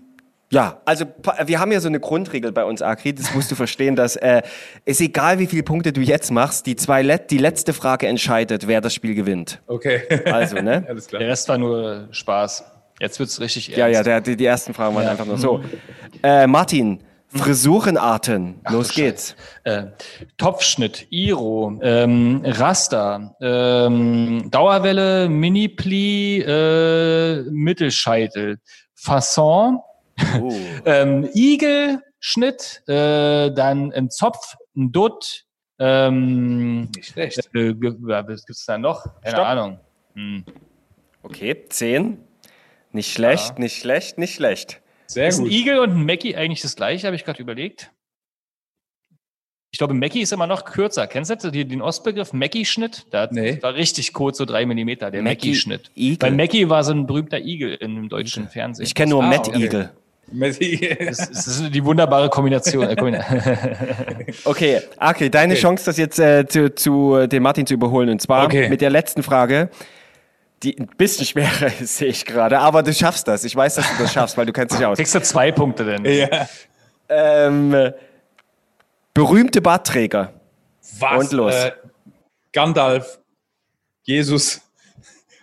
[0.51, 1.05] Ja, also
[1.45, 3.13] wir haben ja so eine Grundregel bei uns, Akri.
[3.13, 4.41] Das musst du verstehen, dass äh,
[4.85, 8.67] ist egal, wie viele Punkte du jetzt machst, die zwei Let die letzte Frage entscheidet,
[8.67, 9.61] wer das Spiel gewinnt.
[9.67, 10.01] Okay.
[10.25, 10.85] Also, ne?
[10.89, 11.29] Alles Der klar.
[11.29, 12.63] Rest war nur Spaß.
[13.01, 13.77] Jetzt wird's richtig ernst.
[13.79, 15.11] Ja, ja, der, die, die ersten Fragen waren Ja.
[15.11, 15.61] einfach nur so.
[16.23, 18.61] Äh, Martin, Frisurenarten.
[18.69, 19.35] Los geht's.
[19.63, 19.87] Äh,
[20.37, 28.57] Topfschnitt, Iro, ähm, Raster, ähm, Dauerwelle, Mini-Pli, äh, Mittelscheitel,
[28.93, 29.79] Fasson,
[30.39, 30.53] Uh.
[30.85, 35.45] ähm, Igelschnitt, äh, dann ein Zopf, ein Dutt,
[35.79, 37.49] ähm, Nicht schlecht.
[37.53, 39.03] äh, ja, was gibt's da noch?
[39.21, 39.45] Keine Stopp.
[39.45, 39.79] Ahnung.
[40.13, 40.45] Hm.
[41.23, 42.19] Okay, zehn.
[42.91, 44.81] Nicht schlecht, nicht schlecht, nicht schlecht.
[45.07, 45.51] Sehr Ist ein gut.
[45.53, 47.91] Igel und ein Mackie eigentlich das gleiche, habe ich gerade überlegt.
[49.71, 51.05] Ich glaube, Mackie ist immer noch kürzer.
[51.05, 53.07] Kennst du den Ostbegriff Mackie-Schnitt?
[53.11, 53.61] Da Nee.
[53.61, 55.91] war richtig kurz, so drei Millimeter, der Mackie- Mackie-Schnitt.
[55.95, 56.21] Igel.
[56.21, 58.85] Weil Mackie war so ein berühmter Igel im deutschen Fernsehen.
[58.85, 59.89] Ich kenne nur Ah, Matt okay.
[60.35, 60.95] Messi.
[60.99, 62.83] das, das ist die wunderbare Kombination.
[62.87, 62.95] Äh,
[64.45, 65.61] Okay, okay, deine Okay.
[65.61, 68.09] Chance, das jetzt äh, zu, zu äh, den Martin zu überholen.
[68.09, 68.69] Und zwar Okay.
[68.69, 69.69] mit der letzten Frage,
[70.63, 72.59] die ein bisschen schwerer ist, sehe ich gerade.
[72.59, 73.43] Aber du schaffst das.
[73.43, 74.97] Ich weiß, dass du das schaffst, weil du kennst dich aus.
[74.97, 76.05] Kriegst du zwei Punkte denn?
[76.05, 76.47] ja.
[77.07, 77.93] Ähm, äh,
[79.13, 80.33] berühmte Bartträger.
[80.99, 81.19] Was?
[81.19, 81.53] Und los.
[81.53, 81.71] Äh,
[82.51, 83.19] Gandalf,
[84.03, 84.61] Jesus,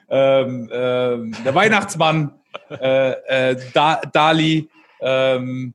[0.09, 2.33] ähm, ähm, der Weihnachtsmann,
[2.71, 3.11] äh,
[3.51, 4.69] äh, da Dali.
[5.03, 5.75] Ähm,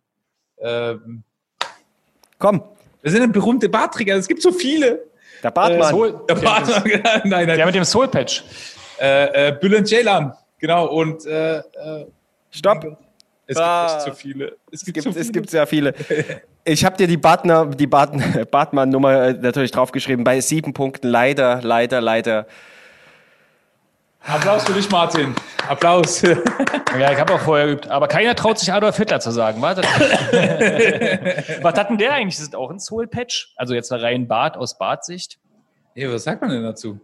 [0.59, 1.23] ähm,
[2.39, 2.63] Komm,
[3.03, 4.15] das sind berühmte Bartträger.
[4.15, 5.03] Es gibt so viele.
[5.43, 5.89] der Bartmann.
[5.89, 6.67] Soul, Der der, Bart-
[7.25, 7.47] nein, nein.
[7.47, 8.43] der mit dem Soul Patch.
[8.99, 10.87] Äh, äh, Bülent Ceylan, genau.
[10.87, 11.63] Und äh, äh,
[12.51, 12.97] Stopp.
[13.45, 13.85] es Ah.
[13.87, 14.45] gibt echt zu viele.
[14.71, 15.21] Es Es gibt, gibt, zu viele.
[15.25, 15.93] es gibt sehr viele.
[16.69, 18.21] Ich habe dir die Bartner, die Bartn,
[18.51, 20.25] Bartmann-Nummer äh, natürlich draufgeschrieben.
[20.25, 22.45] Bei sieben Punkten leider, leider, leider.
[24.25, 25.33] Applaus für dich, Martin.
[25.69, 26.21] Applaus.
[26.99, 27.87] Ja, ich habe auch vorher geübt.
[27.89, 29.61] Aber keiner traut sich Adolf Hitler zu sagen.
[29.61, 29.81] Warte.
[31.61, 32.39] Was hat denn der eigentlich?
[32.39, 33.53] Ist das auch ein Soul Patch?
[33.55, 35.37] Also jetzt ein rein Bart aus Bartsicht?
[35.93, 36.99] Hey, was sagt man denn dazu?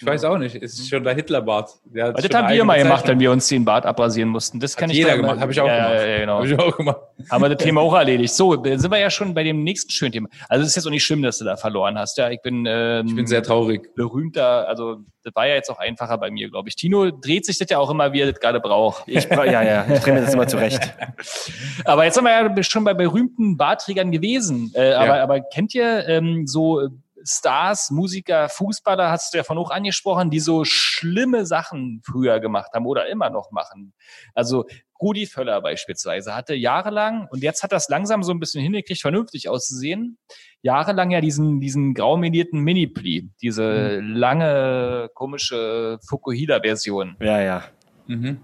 [0.00, 0.54] Ich weiß auch nicht.
[0.54, 1.70] Es ist schon der Hitlerbart.
[1.86, 4.60] Der das haben wir mal gemacht, wenn wir uns den Bart abrasieren mussten.
[4.60, 5.40] Das kann Hat ich jeder da- gemacht.
[5.40, 5.94] Habe ich auch ja, gemacht.
[5.94, 6.34] Ja, ja, genau.
[6.36, 6.96] Habe ich auch gemacht.
[7.30, 8.32] Haben wir das Thema auch erledigt.
[8.32, 10.28] So, dann sind wir ja schon bei dem nächsten schönen Thema.
[10.48, 12.16] Also es ist jetzt auch nicht schlimm, dass du da verloren hast.
[12.16, 13.92] Ja, ich bin, ähm, Ich bin sehr traurig.
[13.96, 14.68] berühmter.
[14.68, 16.76] Also das war ja jetzt auch einfacher bei mir, glaube ich.
[16.76, 19.02] Tino dreht sich das ja auch immer, wie er das gerade braucht.
[19.08, 20.94] Ich, bra- ja, ja, ich drehe mir das immer zurecht.
[21.84, 24.70] Aber jetzt sind wir ja schon bei berühmten Barträgern gewesen.
[24.74, 26.88] Äh, aber, aber kennt ihr ähm, so
[27.28, 32.70] Stars, Musiker, Fußballer, hast du ja von hoch angesprochen, die so schlimme Sachen früher gemacht
[32.74, 33.92] haben oder immer noch machen?
[34.34, 34.66] Also
[35.00, 39.48] Rudi Völler beispielsweise hatte jahrelang, und jetzt hat das langsam so ein bisschen hingekriegt, vernünftig
[39.48, 40.18] auszusehen,
[40.62, 47.16] jahrelang ja diesen, diesen graumelierten Mini-Pli, diese lange, komische Fukuhila-Version.
[47.20, 47.64] Ja, ja.
[48.06, 48.42] Mhm.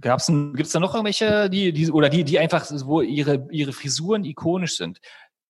[0.00, 3.72] Gab's denn, gibt's da noch irgendwelche, die, die, oder die, die einfach, wo ihre, ihre
[3.72, 5.00] Frisuren ikonisch sind?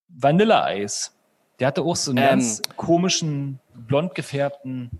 [0.09, 1.14] Vanilleeis.
[1.61, 2.24] Der hatte auch so einen Ähm.
[2.30, 4.90] ganz komischen, blond gefärbten.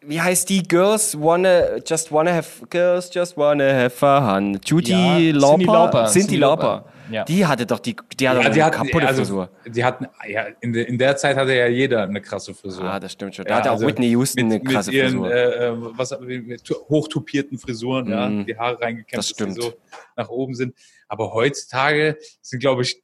[0.00, 0.62] Wie heißt die?
[0.62, 4.58] Girls wanna, just wanna have, girls just wanna have fun.
[4.64, 6.06] Judy Ja, Lauper?
[6.06, 6.84] Cindy Lauper.
[7.10, 7.24] Ja.
[7.24, 9.48] Die hatte doch die, die hatte Ja, doch die eine hat, kaputte also, Frisur.
[9.66, 12.84] Die hatten, ja, in, der, in der Zeit hatte ja jeder eine krasse Frisur.
[12.84, 13.44] Ah, das stimmt schon.
[13.46, 15.32] Da Ja, hatte auch also Whitney Houston mit, eine krasse mit ihren, Frisur.
[15.32, 18.46] Äh, äh, was, mit hochtupierten Frisuren, ja, Mhm.
[18.46, 18.78] die Haare
[19.10, 19.60] dass die stimmt.
[19.60, 19.72] so
[20.16, 20.74] nach oben sind.
[21.08, 23.02] Aber heutzutage sind, glaube ich,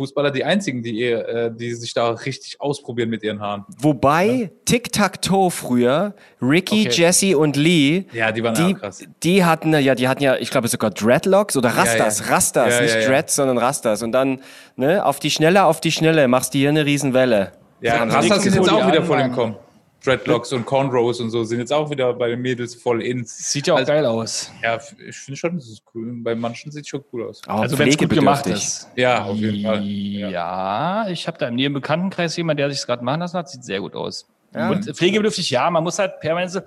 [0.00, 3.64] Fußballer die einzigen, die, ihr, äh, die sich da richtig ausprobieren mit ihren Haaren.
[3.78, 7.02] Wobei Tic-Tac-Toe früher, Ricky, Okay.
[7.02, 9.04] Jesse und Lee, Ja, die waren die, krass.
[9.22, 12.26] die hatten ja, die hatten ja, ich glaube sogar Dreadlocks oder Rastas, ja.
[12.34, 13.08] Rastas, Ja, nicht ja, ja.
[13.08, 14.02] Dreads, sondern Rastas.
[14.02, 14.40] Und dann,
[14.76, 17.52] ne, auf die Schnelle, auf die Schnelle, machst du hier eine Riesenwelle.
[17.82, 19.32] Ja, Rastas sind jetzt auch wieder im Mann.
[19.32, 19.56] Kommen.
[20.04, 23.24] Dreadlocks und Cornrows und so sind jetzt auch wieder bei den Mädels voll in.
[23.24, 24.50] Sieht ja auch Also- geil aus.
[24.62, 26.10] Ja, ich finde schon, das ist cool.
[26.22, 27.42] Bei manchen sieht es schon cool aus.
[27.46, 28.88] Aber Also wenn es gut gemacht ist.
[28.96, 29.84] Ja, auf jeden Fall.
[29.84, 33.48] Ja, ich habe da in ihrem Bekanntenkreis jemand, der sich es gerade machen lassen hat,
[33.50, 34.26] sieht sehr gut aus.
[34.52, 34.70] Ja.
[34.70, 36.60] Und pflegebedürftig, ja, man muss halt permanent so.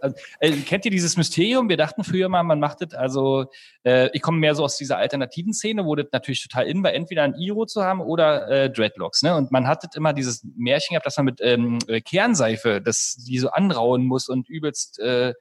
[0.00, 1.68] Also, äh, kennt ihr dieses Mysterium?
[1.68, 3.46] Wir dachten früher mal, man macht das, also
[3.84, 6.92] äh, ich komme mehr so aus dieser alternativen Szene, wo das natürlich total in war,
[6.92, 9.22] entweder ein Iro zu haben oder äh, Dreadlocks.
[9.22, 9.36] Ne?
[9.36, 13.38] Und man hatte immer dieses Märchen gehabt, dass man mit ähm, äh, Kernseife das die
[13.38, 15.34] so anrauen muss und übelst äh,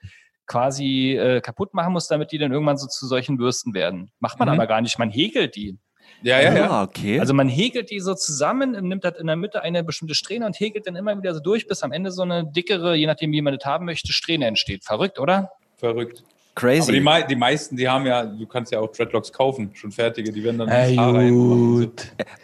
[0.45, 4.11] quasi äh, kaputt machen muss, damit die dann irgendwann so zu solchen Bürsten werden.
[4.20, 4.53] Macht man Mhm.
[4.53, 5.80] aber gar nicht, man häkelt die.
[6.22, 6.70] Ja, ja, ja.
[6.70, 7.20] Ah, okay.
[7.20, 10.60] Also man häkelt die so zusammen, nimmt halt in der Mitte eine bestimmte Strähne und
[10.60, 13.41] häkelt dann immer wieder so durch, bis am Ende so eine dickere, je nachdem wie
[13.41, 14.84] man das haben möchte, Strähne entsteht.
[14.84, 15.51] Verrückt, oder?
[15.78, 16.24] Verrückt.
[16.56, 16.84] Crazy.
[16.84, 19.91] Aber die, mei die meisten, die haben ja, du kannst ja auch Dreadlocks kaufen, schon
[19.91, 21.91] fertige, die werden dann ins Haar reinmachen.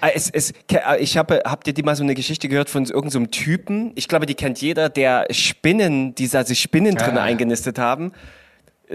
[0.01, 2.69] Ah, Es, es, ke- ah, ich habe, habt ihr die mal so eine Geschichte gehört
[2.69, 3.93] von irgendeinem so Typen?
[3.95, 7.23] Ich glaube, die kennt jeder, der Spinnen, die da sich Spinnen drin Ja.
[7.23, 8.11] eingenistet haben.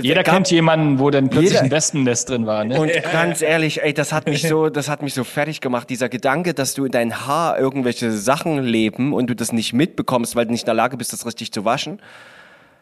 [0.02, 2.64] Jeder Gab- kennt jemanden, wo dann plötzlich Jeder- ein Wespennest drin war.
[2.64, 2.78] Ne?
[2.80, 5.88] Und ganz ehrlich, ey, das hat mich so, das hat mich so fertig gemacht.
[5.90, 10.36] Dieser Gedanke, dass du in dein Haar irgendwelche Sachen leben und du das nicht mitbekommst,
[10.36, 12.00] weil du nicht in der Lage bist, das richtig zu waschen.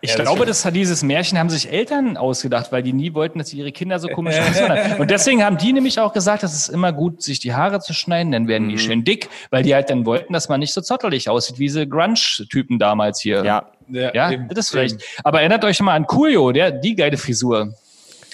[0.01, 3.15] Ich Ja, das glaube, das hat dieses Märchen haben sich Eltern ausgedacht, weil die nie
[3.15, 4.71] wollten, dass ihre Kinder so komisch aussehen.
[4.99, 7.95] Und deswegen haben die nämlich auch gesagt, es ist immer gut, sich die Haare zu
[7.95, 8.71] schneiden, dann werden Mhm.
[8.71, 11.65] die schön dick, weil die halt dann wollten, dass man nicht so zottelig aussieht, wie
[11.65, 13.45] diese Grunge-Typen damals hier.
[13.47, 13.71] Ja.
[13.89, 14.95] Ja, eben, das ist vielleicht.
[14.95, 15.03] eben.
[15.25, 17.73] Aber erinnert euch mal an Coolio, der, die geile Frisur.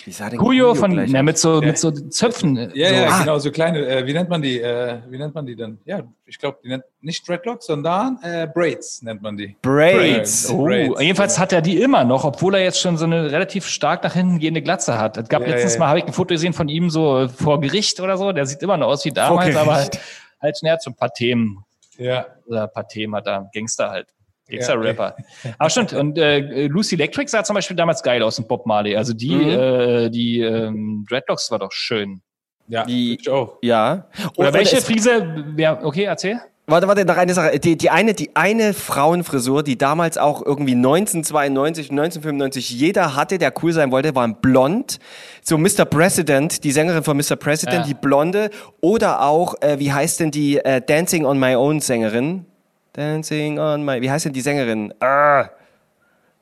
[0.07, 2.57] Wie sah denn Coolio von, gleich na, mit so, mit so Zöpfen.
[2.74, 2.94] Ja, so.
[2.94, 3.20] ja, Ah.
[3.20, 5.78] genau, so kleine, äh, wie nennt man die, äh, wie nennt man die denn?
[5.84, 9.57] Ja, ich glaube, die nennt nicht Dreadlocks, sondern äh, Braids nennt man die.
[9.61, 9.98] Braids.
[9.98, 10.51] Braids.
[10.51, 11.42] Oh, Braids, jedenfalls genau.
[11.42, 14.38] hat er die immer noch, obwohl er jetzt schon so eine relativ stark nach hinten
[14.38, 15.18] gehende Glatze hat.
[15.18, 15.88] Es gab Ja, letztens ja, mal, ja.
[15.90, 18.32] habe ich ein Foto gesehen von ihm so vor Gericht oder so.
[18.32, 20.01] Der sieht immer noch aus wie damals, aber halt,
[20.40, 21.62] halt schnell zum paar Themen.
[21.98, 23.51] Ja, Oder ein paar Themen hat er.
[23.53, 24.07] Gangster halt.
[24.51, 25.16] Ja, Gangster-Rapper.
[25.59, 25.92] Aber stimmt.
[25.92, 28.96] Und äh, Lucy Electric sah zum Beispiel damals geil aus in Bob Marley.
[28.96, 29.48] Also die, Mhm.
[29.48, 32.20] äh, die ähm, Dreadlocks war doch schön.
[32.68, 33.59] ja, Die- ich auch.
[33.62, 34.07] Ja.
[34.36, 35.44] Oder Und welche Frise?
[35.57, 36.40] Wer, okay, erzähl.
[36.66, 37.59] Warte, warte, noch eine Sache.
[37.59, 43.53] Die, die, eine, die eine Frauenfrisur, die damals auch irgendwie 1992, 1995 jeder hatte, der
[43.61, 45.01] cool sein wollte, war ein blond.
[45.42, 45.84] So Mr.
[45.84, 47.34] President, die Sängerin von Mr.
[47.34, 47.86] President, Ja.
[47.86, 48.51] die blonde.
[48.80, 52.46] Oder auch, äh, wie heißt denn die äh, Dancing on My Own Sängerin?
[52.93, 54.93] Dancing on My, wie heißt denn die Sängerin?
[55.01, 55.49] Ah.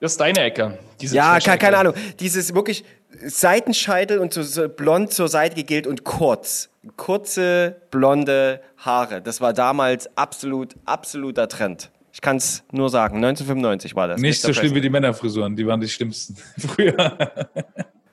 [0.00, 0.78] Das ist deine Ecke.
[1.00, 1.94] Diese Ja, keine, keine Ahnung.
[2.20, 2.84] Dieses wirklich
[3.24, 6.68] Seitenscheitel und so, so blond zur Seite gegelt und kurz.
[6.96, 9.20] Kurze, blonde Haare.
[9.20, 11.90] Das war damals absolut, absoluter Trend.
[12.12, 13.16] Ich kann es nur sagen.
[13.16, 14.20] 1995 war das.
[14.20, 17.16] Nicht so schlimm wie die Männerfrisuren, die waren die schlimmsten früher.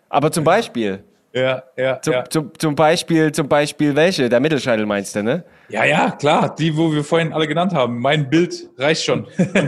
[0.10, 1.04] Aber zum Beispiel.
[1.34, 2.24] ja, ja, Zum, ja.
[2.30, 4.28] zum, zum Beispiel, zum Beispiel welche?
[4.30, 5.44] Der Mittelscheitel meinst du, ne?
[5.70, 8.00] Ja, ja, klar, die, wo wir vorhin alle genannt haben.
[8.00, 9.26] Mein Bild reicht schon.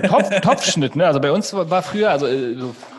[0.08, 1.06] Topf, Topfschnitt, ne?
[1.08, 2.56] Also bei uns war früher, also äh,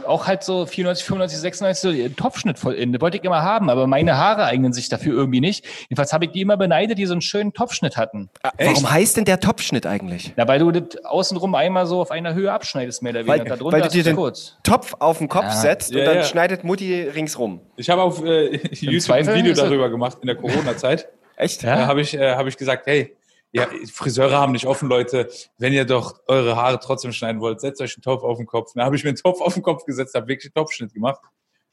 [0.06, 2.98] auch halt so 94, 95, 96, so äh, Topfschnitt voll in.
[3.00, 5.64] Wollte ich immer haben, aber meine Haare eignen sich dafür irgendwie nicht.
[5.82, 8.30] Jedenfalls habe ich die immer beneidet, die so einen schönen Topfschnitt hatten.
[8.58, 10.32] Warum heißt denn der Topfschnitt eigentlich?
[10.36, 13.56] Na, weil du das außenrum einmal so auf einer Höhe abschneidest, mehr oder Weil, weniger.
[13.56, 14.56] Darunter weil du ist dir den kurz.
[14.64, 15.50] Topf auf den Kopf Ja.
[15.52, 16.22] setzt und Ja, dann ja.
[16.24, 17.60] schneidet Mutti ringsrum.
[17.76, 21.06] Ich habe auf äh, YouTube ein Video er- darüber gemacht in der Corona-Zeit.
[21.38, 21.62] Echt?
[21.62, 21.76] Ja?
[21.76, 23.16] Da habe ich, äh, hab ich gesagt, hey,
[23.52, 25.28] ja, Friseure haben nicht offen, Leute.
[25.56, 28.72] Wenn ihr doch eure Haare trotzdem schneiden wollt, setzt euch einen Topf auf den Kopf.
[28.74, 31.20] Dann habe ich mir einen Topf auf den Kopf gesetzt, habe wirklich einen Topfschnitt gemacht.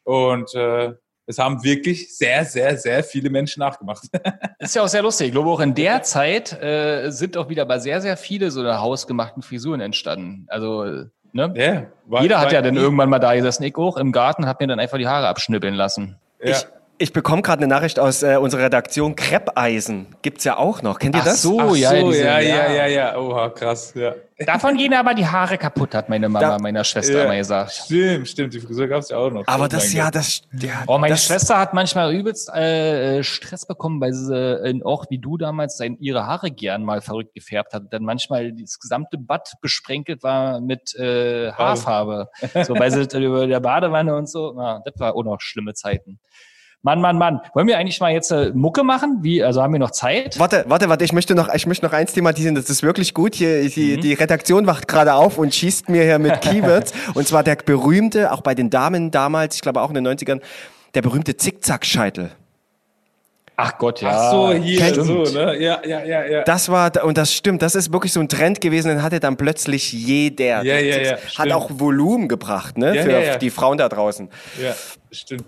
[0.04, 0.94] Und äh,
[1.26, 4.04] es haben wirklich sehr, sehr, sehr viele Menschen nachgemacht.
[4.60, 5.28] Ist ja auch sehr lustig.
[5.28, 8.64] Ich glaube, auch in der Zeit äh, sind auch wieder aber sehr, sehr viele so
[8.64, 10.46] hausgemachten Frisuren entstanden.
[10.48, 11.54] Also, ne?
[11.58, 14.44] Ja, war- Jeder hat war- ja dann irgendwann mal da gesessen, ich auch im Garten,
[14.44, 16.18] und hab mir dann einfach die Haare abschnippeln lassen.
[16.42, 16.52] Ja.
[16.52, 16.66] Ich,
[16.98, 19.16] ich bekomme gerade eine Nachricht aus äh, unserer Redaktion.
[19.16, 21.00] Kreppeisen gibt's ja auch noch.
[21.00, 21.42] Kennt ihr Ach das?
[21.42, 22.72] so, Ach so, ja, ja, diese- ja, ja.
[22.72, 24.14] ja, ja, Oha, krass, ja.
[24.46, 27.24] Davon gehen aber die Haare kaputt, hat meine Mama Da- meiner Schwester Ja.
[27.26, 27.72] immer gesagt.
[27.72, 29.44] Stimmt, stimmt, die Frisur gab es ja auch noch.
[29.48, 33.66] Aber Oh das, ja, das, ja, Oh, meine das, Schwester hat manchmal übelst äh, Stress
[33.66, 37.74] bekommen, weil sie äh, auch wie du damals sein, ihre Haare gern mal verrückt gefärbt
[37.74, 37.84] hat.
[37.92, 42.30] Dann manchmal das gesamte Bad besprenkelt war mit äh, Haarfarbe.
[42.66, 44.54] so, weil sie über der Badewanne und so.
[44.56, 46.20] Na, das war auch noch schlimme Zeiten.
[46.86, 47.42] Mann, Mann, Mann.
[47.56, 49.18] Wollen wir eigentlich mal jetzt äh, Mucke machen?
[49.22, 50.38] Wie, also haben wir noch Zeit?
[50.38, 53.34] Warte, warte, warte, ich möchte noch, ich möchte noch eins thematisieren, das ist wirklich gut.
[53.34, 53.70] Hier, Mhm.
[53.70, 56.94] die, die Redaktion wacht gerade auf und schießt mir hier mit Keywords.
[57.16, 60.42] und zwar der berühmte, auch bei den Damen damals, ich glaube auch in den 90ern,
[60.94, 62.30] der berühmte Zickzack-Scheitel.
[63.58, 64.10] Ach Gott, ja.
[64.12, 65.06] Ach so, hier, Stimmt.
[65.08, 65.58] so, ne?
[65.60, 66.44] Ja, ja, ja, ja.
[66.44, 69.38] Das war, und das stimmt, das ist wirklich so ein Trend gewesen, den hatte dann
[69.38, 70.62] plötzlich jeder.
[70.62, 71.54] Ja, ja, ja, Hat stimmt.
[71.54, 73.38] auch Volumen gebracht, ne, Ja, für ja, ja.
[73.38, 74.30] die Frauen da draußen.
[74.62, 74.76] ja,
[75.12, 75.46] stimmt.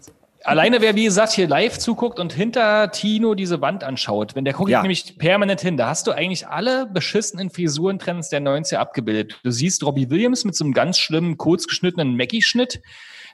[0.47, 4.53] Alleine wer, wie gesagt, hier live zuguckt und hinter Tino diese Wand anschaut, wenn der
[4.53, 4.81] guckt Ja.
[4.81, 9.37] nämlich permanent hin, da hast du eigentlich alle beschissenen Frisurentrends der 90er abgebildet.
[9.43, 12.81] Du siehst Robbie Williams mit so einem ganz schlimmen, kurz geschnittenen Mackie-Schnitt,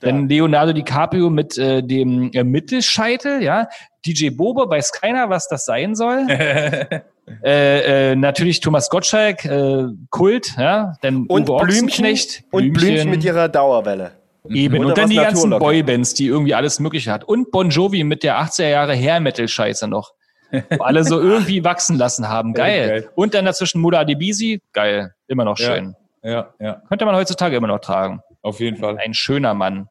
[0.02, 3.68] dann Leonardo DiCaprio mit äh, dem äh, Mittelscheitel, ja,
[4.06, 6.26] DJ Bobo, weiß keiner, was das sein soll.
[7.44, 13.12] äh, äh, natürlich Thomas Gottschalk, äh, Kult, ja, dann Und Uwe Blümchen, Ochsenknecht, und Blümchen
[13.12, 14.23] mit ihrer Dauerwelle.
[14.50, 14.78] Eben.
[14.80, 15.50] Oder Und dann die ganzen.
[15.52, 17.24] Boybands, die irgendwie alles Mögliche hat.
[17.24, 20.14] Und Bon Jovi mit der 80er Jahre Hair-Metal-Scheiße noch.
[20.52, 22.54] Wo alle so irgendwie wachsen lassen haben.
[22.54, 22.88] Geil.
[22.88, 23.10] geil.
[23.16, 24.62] Und dann dazwischen Muda Adebisi.
[24.74, 25.14] Geil.
[25.28, 25.66] Immer noch Ja.
[25.76, 25.96] schön.
[26.24, 28.22] Ja, ja, Könnte man heutzutage immer noch tragen.
[28.44, 28.98] auf jeden Fall.
[28.98, 29.88] Ein schöner Mann.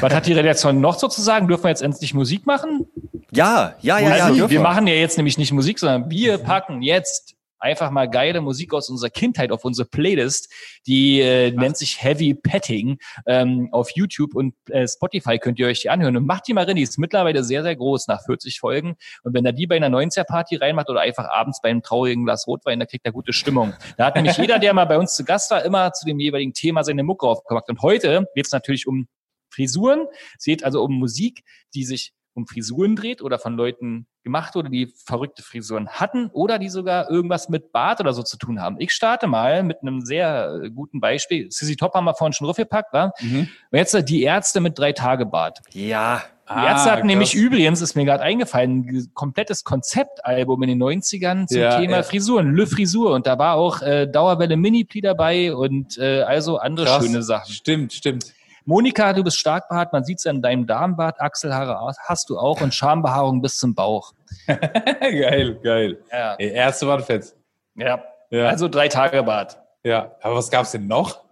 [0.00, 1.46] Was hat die Redaktion noch sozusagen?
[1.48, 2.86] Dürfen wir jetzt endlich Musik machen?
[3.30, 4.24] Ja, ja, ja, ja.
[4.24, 8.08] also, dürfen wir machen ja jetzt nämlich nicht Musik, sondern wir packen jetzt einfach mal
[8.08, 10.52] geile Musik aus unserer Kindheit auf unsere Playlist.
[10.86, 15.80] Die äh, nennt sich Heavy Petting ähm, auf YouTube und äh, Spotify könnt ihr euch
[15.80, 16.16] die anhören.
[16.16, 18.96] Und macht die mal rein, die ist mittlerweile sehr, sehr groß nach 40 Folgen.
[19.22, 22.46] Und wenn er die bei einer 90er-Party reinmacht oder einfach abends bei einem traurigen Glas
[22.46, 23.74] Rotwein, da kriegt er gute Stimmung.
[23.96, 26.52] Da hat nämlich jeder, der mal bei uns zu Gast war, immer zu dem jeweiligen
[26.52, 27.68] Thema seine Mucke aufgemacht.
[27.68, 29.08] Und heute geht es natürlich um
[29.50, 30.06] Frisuren.
[30.38, 31.42] Es geht also um Musik,
[31.74, 36.58] die sich um Frisuren dreht oder von Leuten gemacht wurde, die verrückte Frisuren hatten oder
[36.58, 38.76] die sogar irgendwas mit Bart oder so zu tun haben.
[38.78, 41.48] Ich starte mal mit einem sehr äh, guten Beispiel.
[41.50, 43.12] Sissy Top haben wir vorhin schon draufgepackt, war.
[43.20, 43.48] Mhm.
[43.72, 45.60] Jetzt äh, die Ärzte mit drei Tage Bart.
[45.72, 46.22] Ja.
[46.50, 47.06] Die Ärzte hatten krass.
[47.08, 51.96] nämlich übrigens, ist mir gerade eingefallen, ein komplettes Konzeptalbum in den 90ern zum Ja, Thema
[51.98, 52.02] ja.
[52.02, 53.12] Frisuren, Le Frisur.
[53.14, 57.04] Und da war auch äh, Dauerwelle Mini-Pli dabei und äh, also andere Krass.
[57.04, 57.52] schöne Sachen.
[57.52, 58.32] Stimmt, stimmt.
[58.68, 62.74] Monika, du bist stark behaart, man sieht's an deinem Darmbart, Achselhaare hast du auch und
[62.74, 64.12] Schambehaarung bis zum Bauch.
[64.46, 65.98] geil, geil.
[66.12, 66.34] Ja.
[66.34, 67.34] Ey, erste waren fett.
[67.76, 67.98] ja.
[68.30, 68.48] Ja.
[68.48, 69.58] Also drei Tage Bart.
[69.82, 71.24] Ja, aber was gab's denn noch?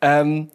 [0.00, 0.48] Ähm,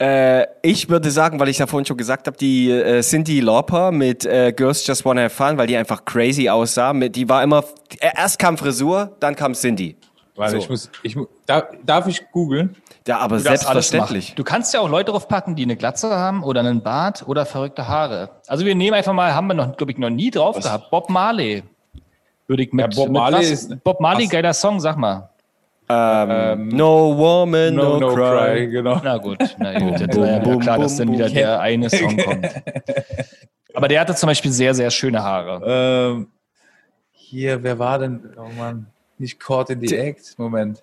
[0.00, 3.92] äh, ich würde sagen, weil ich ja vorhin schon gesagt habe, die äh, Cindy Lauper
[3.92, 6.92] mit äh, Girls Just Wanna Have Fun, weil die einfach crazy aussah.
[6.92, 7.62] Mit, die war immer,
[8.00, 9.96] äh, erst kam Frisur, dann kam Cindy.
[10.34, 10.58] Warte, So.
[10.58, 12.74] ich muss, ich darf, darf ich googeln?
[13.06, 14.34] Ja, aber Du selbstverständlich.
[14.34, 17.88] Du kannst ja auch Leute draufpacken, die eine Glatze haben oder einen Bart oder verrückte
[17.88, 18.30] Haare.
[18.46, 20.90] Also wir nehmen einfach mal, haben wir noch, glaube ich, noch nie drauf gehabt.
[20.90, 21.64] Bob Marley.
[22.46, 23.50] Würde ich mit, Ja, Bob mit Marley was?
[23.50, 24.30] ist- Bob Marley, was?
[24.30, 25.28] geiler Song, sag mal.
[25.88, 28.54] Ähm, no woman, no, No, no, cry.
[28.54, 29.00] cry, genau.
[29.02, 30.00] Na gut, na gut.
[30.00, 32.48] Jetzt war ja klar, dass dann wieder der eine Song kommt.
[33.74, 35.60] Aber der hatte zum Beispiel sehr, sehr schöne Haare.
[35.66, 36.28] Ähm,
[37.10, 38.20] hier, wer war denn?
[38.38, 38.86] Oh Mann,
[39.18, 40.38] nicht Caught in the Act.
[40.38, 40.82] Moment.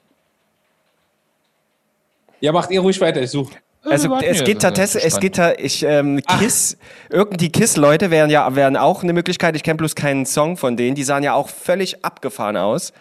[2.39, 3.53] Ja, macht ihr ruhig weiter, ich suche.
[3.83, 6.77] Also warten es geht wir tatsächlich, es geht da, ich, ähm, Kiss,
[7.09, 9.55] irgendwie Kiss-Leute wären ja, wären auch eine Möglichkeit.
[9.55, 10.95] Ich kenne bloß keinen Song von denen.
[10.95, 12.91] Die sahen ja auch völlig abgefahren aus.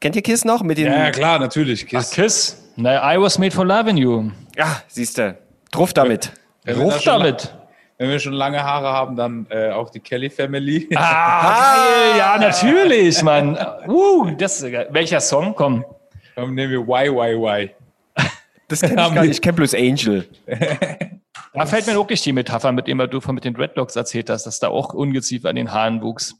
[0.00, 0.62] Kennt ihr Kiss noch?
[0.62, 1.86] Mit den, Ja, ja, klar, natürlich.
[1.86, 2.10] Ach, Kiss.
[2.10, 2.62] Kiss.
[2.76, 4.30] Na, I was made for loving you.
[4.56, 5.36] ja siehst du.
[5.70, 6.32] Druff damit.
[6.64, 7.54] Wenn wir da Ruf schon damit.
[7.98, 10.86] Wenn wir schon lange Haare haben, dann äh, auch die Kelly Family.
[10.94, 12.18] Ah, geil.
[12.18, 13.58] Ja, natürlich, Mann.
[13.88, 14.88] Uh, das ist geil.
[14.90, 15.54] Welcher Song?
[15.54, 15.82] Komm.
[16.34, 17.70] Dann nehmen wir YYY.
[18.68, 19.30] Das kenn ich gar nicht.
[19.32, 20.28] Ich kenne bloß Angel.
[21.56, 24.44] Da fällt mir wirklich die Metapher, mit dem du von mit den Dreadlocks erzählt hast,
[24.44, 26.34] dass da auch Ungeziefer an den Haaren wuchs,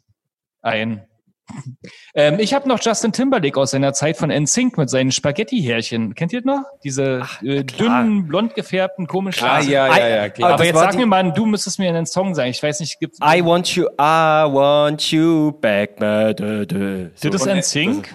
[0.63, 1.07] ein.
[2.19, 6.15] Ähm, ich habe noch Justin Timberlake aus seiner Zeit von NSYNC mit seinen Spaghetti-Härchen.
[6.15, 6.65] Kennt ihr das noch?
[6.83, 8.03] Diese äh, klar.
[8.03, 9.47] dünnen, blond gefärbten, komischen.
[9.47, 10.55] Ah, ja, ja, ja, klar.
[10.55, 12.51] Aber das jetzt sag mir mal, du müsstest mir einen Song sagen.
[12.51, 13.19] Ich weiß nicht, gibt's.
[13.21, 16.01] I want you, I want you back.
[16.01, 17.11] ma, dö, dö.
[17.15, 17.29] So.
[17.29, 18.09] das ist NSYNC?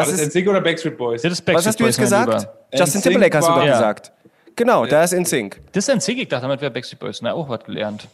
[0.00, 1.22] Das Das ist NSYNC oder Backstreet Boys?
[1.22, 2.28] Das ist was Backstreet hast du jetzt Boys, gesagt?
[2.32, 2.52] Lieber.
[2.72, 3.72] Justin NSYNC Timberlake hast du doch Ja.
[3.72, 4.12] gesagt.
[4.56, 5.60] Genau, da ist in Sync.
[5.72, 6.18] Das ist NSYNC.
[6.22, 7.20] Ich dachte, damit wäre Backstreet Boys.
[7.22, 8.08] Na, auch was gelernt.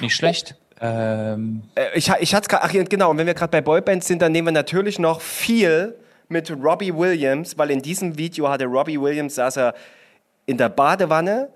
[0.00, 0.54] Nicht schlecht.
[0.80, 4.06] Ähm, Äh, ich, ich hatte gerade, ach ja, genau, und wenn wir gerade bei Boybands
[4.06, 5.94] sind, dann nehmen wir natürlich noch viel
[6.28, 9.74] mit Robbie Williams, weil in diesem Video hatte Robbie Williams, saß er
[10.46, 11.48] in der Badewanne,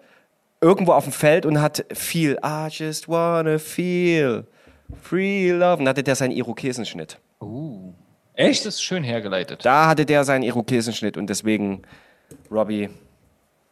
[0.60, 4.44] irgendwo auf dem Feld und hat viel, I just wanna feel
[5.02, 5.78] free love.
[5.80, 7.18] Und hatte der seinen Irokesenschnitt.
[7.40, 7.92] Uh.
[8.38, 8.64] Echt?
[8.66, 9.64] Das ist schön hergeleitet.
[9.64, 11.82] Da hatte der seinen Irokesenschnitt und deswegen
[12.50, 12.88] Robbie.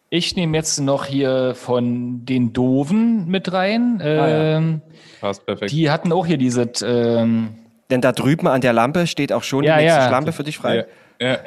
[0.08, 4.00] Ich nehme jetzt noch hier von den Doofen mit rein.
[4.02, 4.80] Ähm,
[5.20, 5.72] Passt perfekt.
[5.72, 7.56] Die hatten auch hier diese, ähm,
[7.90, 10.10] Denn da drüben an der Lampe steht auch schon Ja, die nächste ja.
[10.10, 10.86] Lampe für dich frei.
[11.20, 11.38] ja, ja.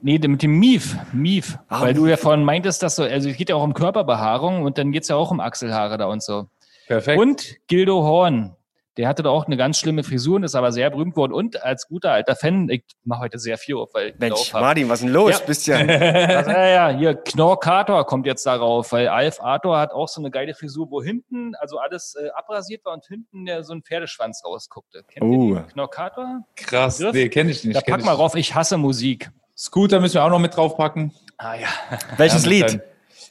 [0.00, 1.58] nee, mit dem Mief, Mief.
[1.68, 4.62] Ah, Weil du ja vorhin meintest, dass so, also es geht ja auch um Körperbehaarung
[4.62, 6.48] und dann geht's ja auch um Achselhaare da und so.
[6.88, 7.20] Perfekt.
[7.20, 8.56] Und Gildo Horn,
[8.98, 11.32] der hatte da auch eine ganz schlimme Frisur und ist aber sehr berühmt worden.
[11.32, 14.52] Und als guter alter Fan, ich mache heute sehr viel auf, weil ich Mensch.
[14.52, 15.30] Martin, was ist denn los?
[15.30, 15.46] Ja.
[15.46, 15.76] Bist ja.
[16.38, 20.30] Also, ja, ja, hier Knorkator kommt jetzt darauf, weil Alf Arthur hat auch so eine
[20.30, 24.42] geile Frisur, wo hinten also alles äh, abrasiert war und hinten der, so ein Pferdeschwanz
[24.44, 25.04] rausguckte.
[25.08, 25.50] Kennt Oh.
[25.54, 26.40] ihr den Knorkator?
[26.56, 26.98] Krass.
[26.98, 27.12] Griff?
[27.14, 27.76] Nee, kenne ich nicht.
[27.76, 29.30] Da pack ich mal rauf, ich hasse Musik.
[29.56, 31.12] Scooter müssen wir auch noch mit draufpacken.
[31.36, 31.68] Ah ja.
[32.16, 32.68] Welches Ja, Lied?
[32.70, 32.82] seinen-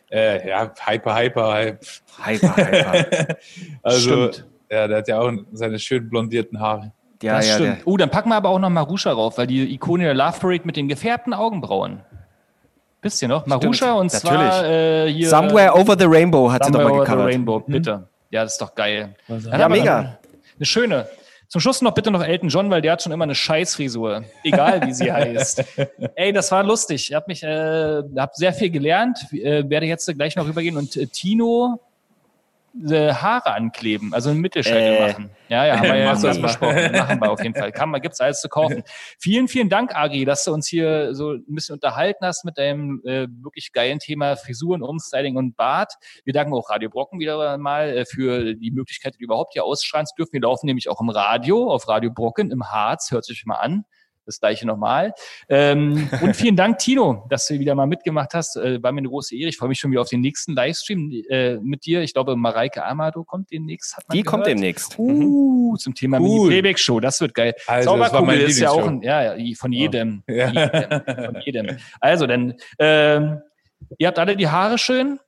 [0.09, 1.57] Äh, ja, Hyper, Hyper.
[1.57, 1.77] Hyper.
[2.23, 3.35] Hyper, hyper.
[3.83, 4.45] Also, Stimmt.
[4.69, 6.91] Ja, der hat ja auch seine schön blondierten Haare.
[7.21, 7.77] Ja, das ja, stimmt.
[7.79, 10.39] der, Oh, dann packen wir aber auch noch Marusha rauf, weil die Ikone der Love
[10.39, 12.01] Parade mit den gefärbten Augenbrauen.
[13.01, 13.45] Wisst ihr noch?
[13.45, 17.05] Marusha und zwar äh, hier Somewhere Over the Rainbow hat sie Somewhere doch mal Over
[17.05, 17.33] the gecovert.
[17.33, 18.07] Rainbow, bitte.
[18.29, 19.15] Ja, das ist doch geil.
[19.27, 20.17] Dann Ja, mega.
[20.57, 21.07] Eine schöne.
[21.47, 24.23] Zum Schluss noch bitte noch Elton John, weil der hat schon immer eine Scheißfrisur.
[24.43, 25.63] Egal, wie sie heißt.
[26.15, 27.09] Ey, das war lustig.
[27.09, 29.19] Ich habe mich, äh, hab sehr viel gelernt.
[29.31, 31.79] Äh, werde jetzt gleich noch rübergehen und äh, Tino
[32.89, 35.07] äh, Haare ankleben, also einen Mittelscheitel Äh.
[35.07, 35.29] machen.
[35.49, 36.41] Ja, ja, haben wir ja mal.
[36.41, 36.91] besprochen.
[36.91, 37.71] Machen wir auf jeden Fall.
[37.71, 38.83] Kann man, gibt's alles zu kaufen.
[39.19, 43.01] Vielen, vielen Dank, Agi, dass du uns hier so ein bisschen unterhalten hast mit deinem
[43.05, 45.93] äh, wirklich geilen Thema Frisuren, Umstyling und Bart.
[46.25, 50.05] Wir danken auch Radio Brocken wieder mal äh, für die Möglichkeit, die überhaupt hier ausstrahlen
[50.05, 50.33] zu dürfen.
[50.33, 53.11] Wir laufen nämlich auch im Radio, auf Radio Brocken im Harz.
[53.11, 53.85] Hört sich mal an.
[54.27, 55.13] Das gleiche nochmal.
[55.47, 58.57] Ähm, und vielen Dank, Tino, dass du wieder mal mitgemacht hast.
[58.57, 59.49] Äh, war mir eine große Ehre.
[59.49, 62.01] Ich freue mich schon wieder auf den nächsten Livestream äh, mit dir.
[62.01, 63.95] Ich glaube, Mareike Amado kommt demnächst.
[63.95, 64.59] Hat man Die kommt gehört.
[64.59, 64.99] demnächst.
[64.99, 66.49] Uh, zum Thema Cool.
[66.49, 66.99] Mini-Playback-Show.
[66.99, 67.55] Das wird geil.
[67.67, 70.23] Also, Zauberkugel ist ja auch ein, ja, von jedem.
[70.27, 70.49] Ja.
[70.49, 71.77] jedem von jedem.
[72.01, 73.41] Also, dann, ähm,
[73.97, 75.19] ihr habt alle die Haare schön.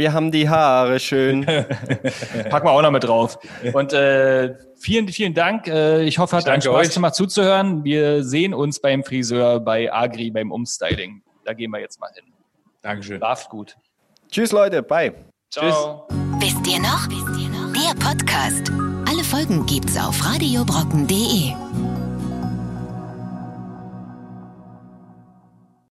[0.00, 1.44] Wir haben die Haare schön.
[2.48, 3.38] Packen wir auch noch mit drauf.
[3.74, 5.68] Und äh, vielen, vielen Dank.
[5.68, 6.94] Äh, ich hoffe, hat einen Spaß euch.
[6.94, 7.84] gemacht zuzuhören.
[7.84, 11.20] Wir sehen uns beim Friseur, bei Agri, beim Umstyling.
[11.44, 12.24] Da gehen wir jetzt mal hin.
[12.80, 13.18] Dankeschön.
[13.18, 13.76] Schlaft gut.
[14.30, 14.82] Tschüss, Leute.
[14.82, 15.12] Bye.
[15.50, 16.08] Ciao.
[16.38, 17.06] Wisst ihr noch?
[17.74, 18.72] Der Podcast.
[19.06, 21.89] Alle Folgen gibt's auf radiobrocken.de.